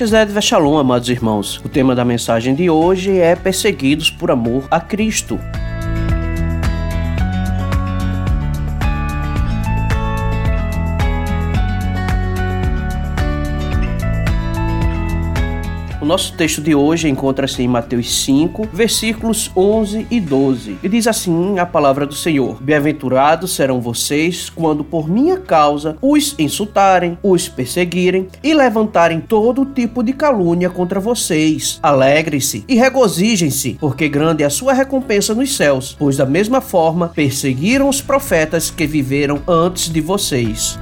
Shezed 0.00 0.32
Veshalom, 0.32 0.78
amados 0.78 1.10
irmãos. 1.10 1.60
O 1.62 1.68
tema 1.68 1.94
da 1.94 2.06
mensagem 2.06 2.54
de 2.54 2.70
hoje 2.70 3.18
é 3.18 3.36
Perseguidos 3.36 4.08
por 4.08 4.30
amor 4.30 4.66
a 4.70 4.80
Cristo. 4.80 5.38
Nosso 16.10 16.32
texto 16.32 16.60
de 16.60 16.74
hoje 16.74 17.08
encontra-se 17.08 17.62
em 17.62 17.68
Mateus 17.68 18.24
5, 18.24 18.70
versículos 18.72 19.48
11 19.56 20.08
e 20.10 20.20
12. 20.20 20.78
E 20.82 20.88
diz 20.88 21.06
assim 21.06 21.60
a 21.60 21.64
palavra 21.64 22.04
do 22.04 22.16
Senhor: 22.16 22.60
Bem-aventurados 22.60 23.54
serão 23.54 23.80
vocês 23.80 24.50
quando 24.50 24.82
por 24.82 25.08
minha 25.08 25.38
causa 25.38 25.96
os 26.02 26.34
insultarem, 26.36 27.16
os 27.22 27.48
perseguirem 27.48 28.26
e 28.42 28.52
levantarem 28.52 29.20
todo 29.20 29.64
tipo 29.64 30.02
de 30.02 30.12
calúnia 30.12 30.68
contra 30.68 30.98
vocês. 30.98 31.78
Alegrem-se 31.80 32.64
e 32.66 32.74
regozijem-se, 32.74 33.76
porque 33.78 34.08
grande 34.08 34.42
é 34.42 34.46
a 34.46 34.50
sua 34.50 34.72
recompensa 34.72 35.32
nos 35.32 35.56
céus, 35.56 35.94
pois 35.96 36.16
da 36.16 36.26
mesma 36.26 36.60
forma 36.60 37.12
perseguiram 37.14 37.88
os 37.88 38.00
profetas 38.00 38.68
que 38.68 38.84
viveram 38.84 39.40
antes 39.46 39.88
de 39.88 40.00
vocês. 40.00 40.76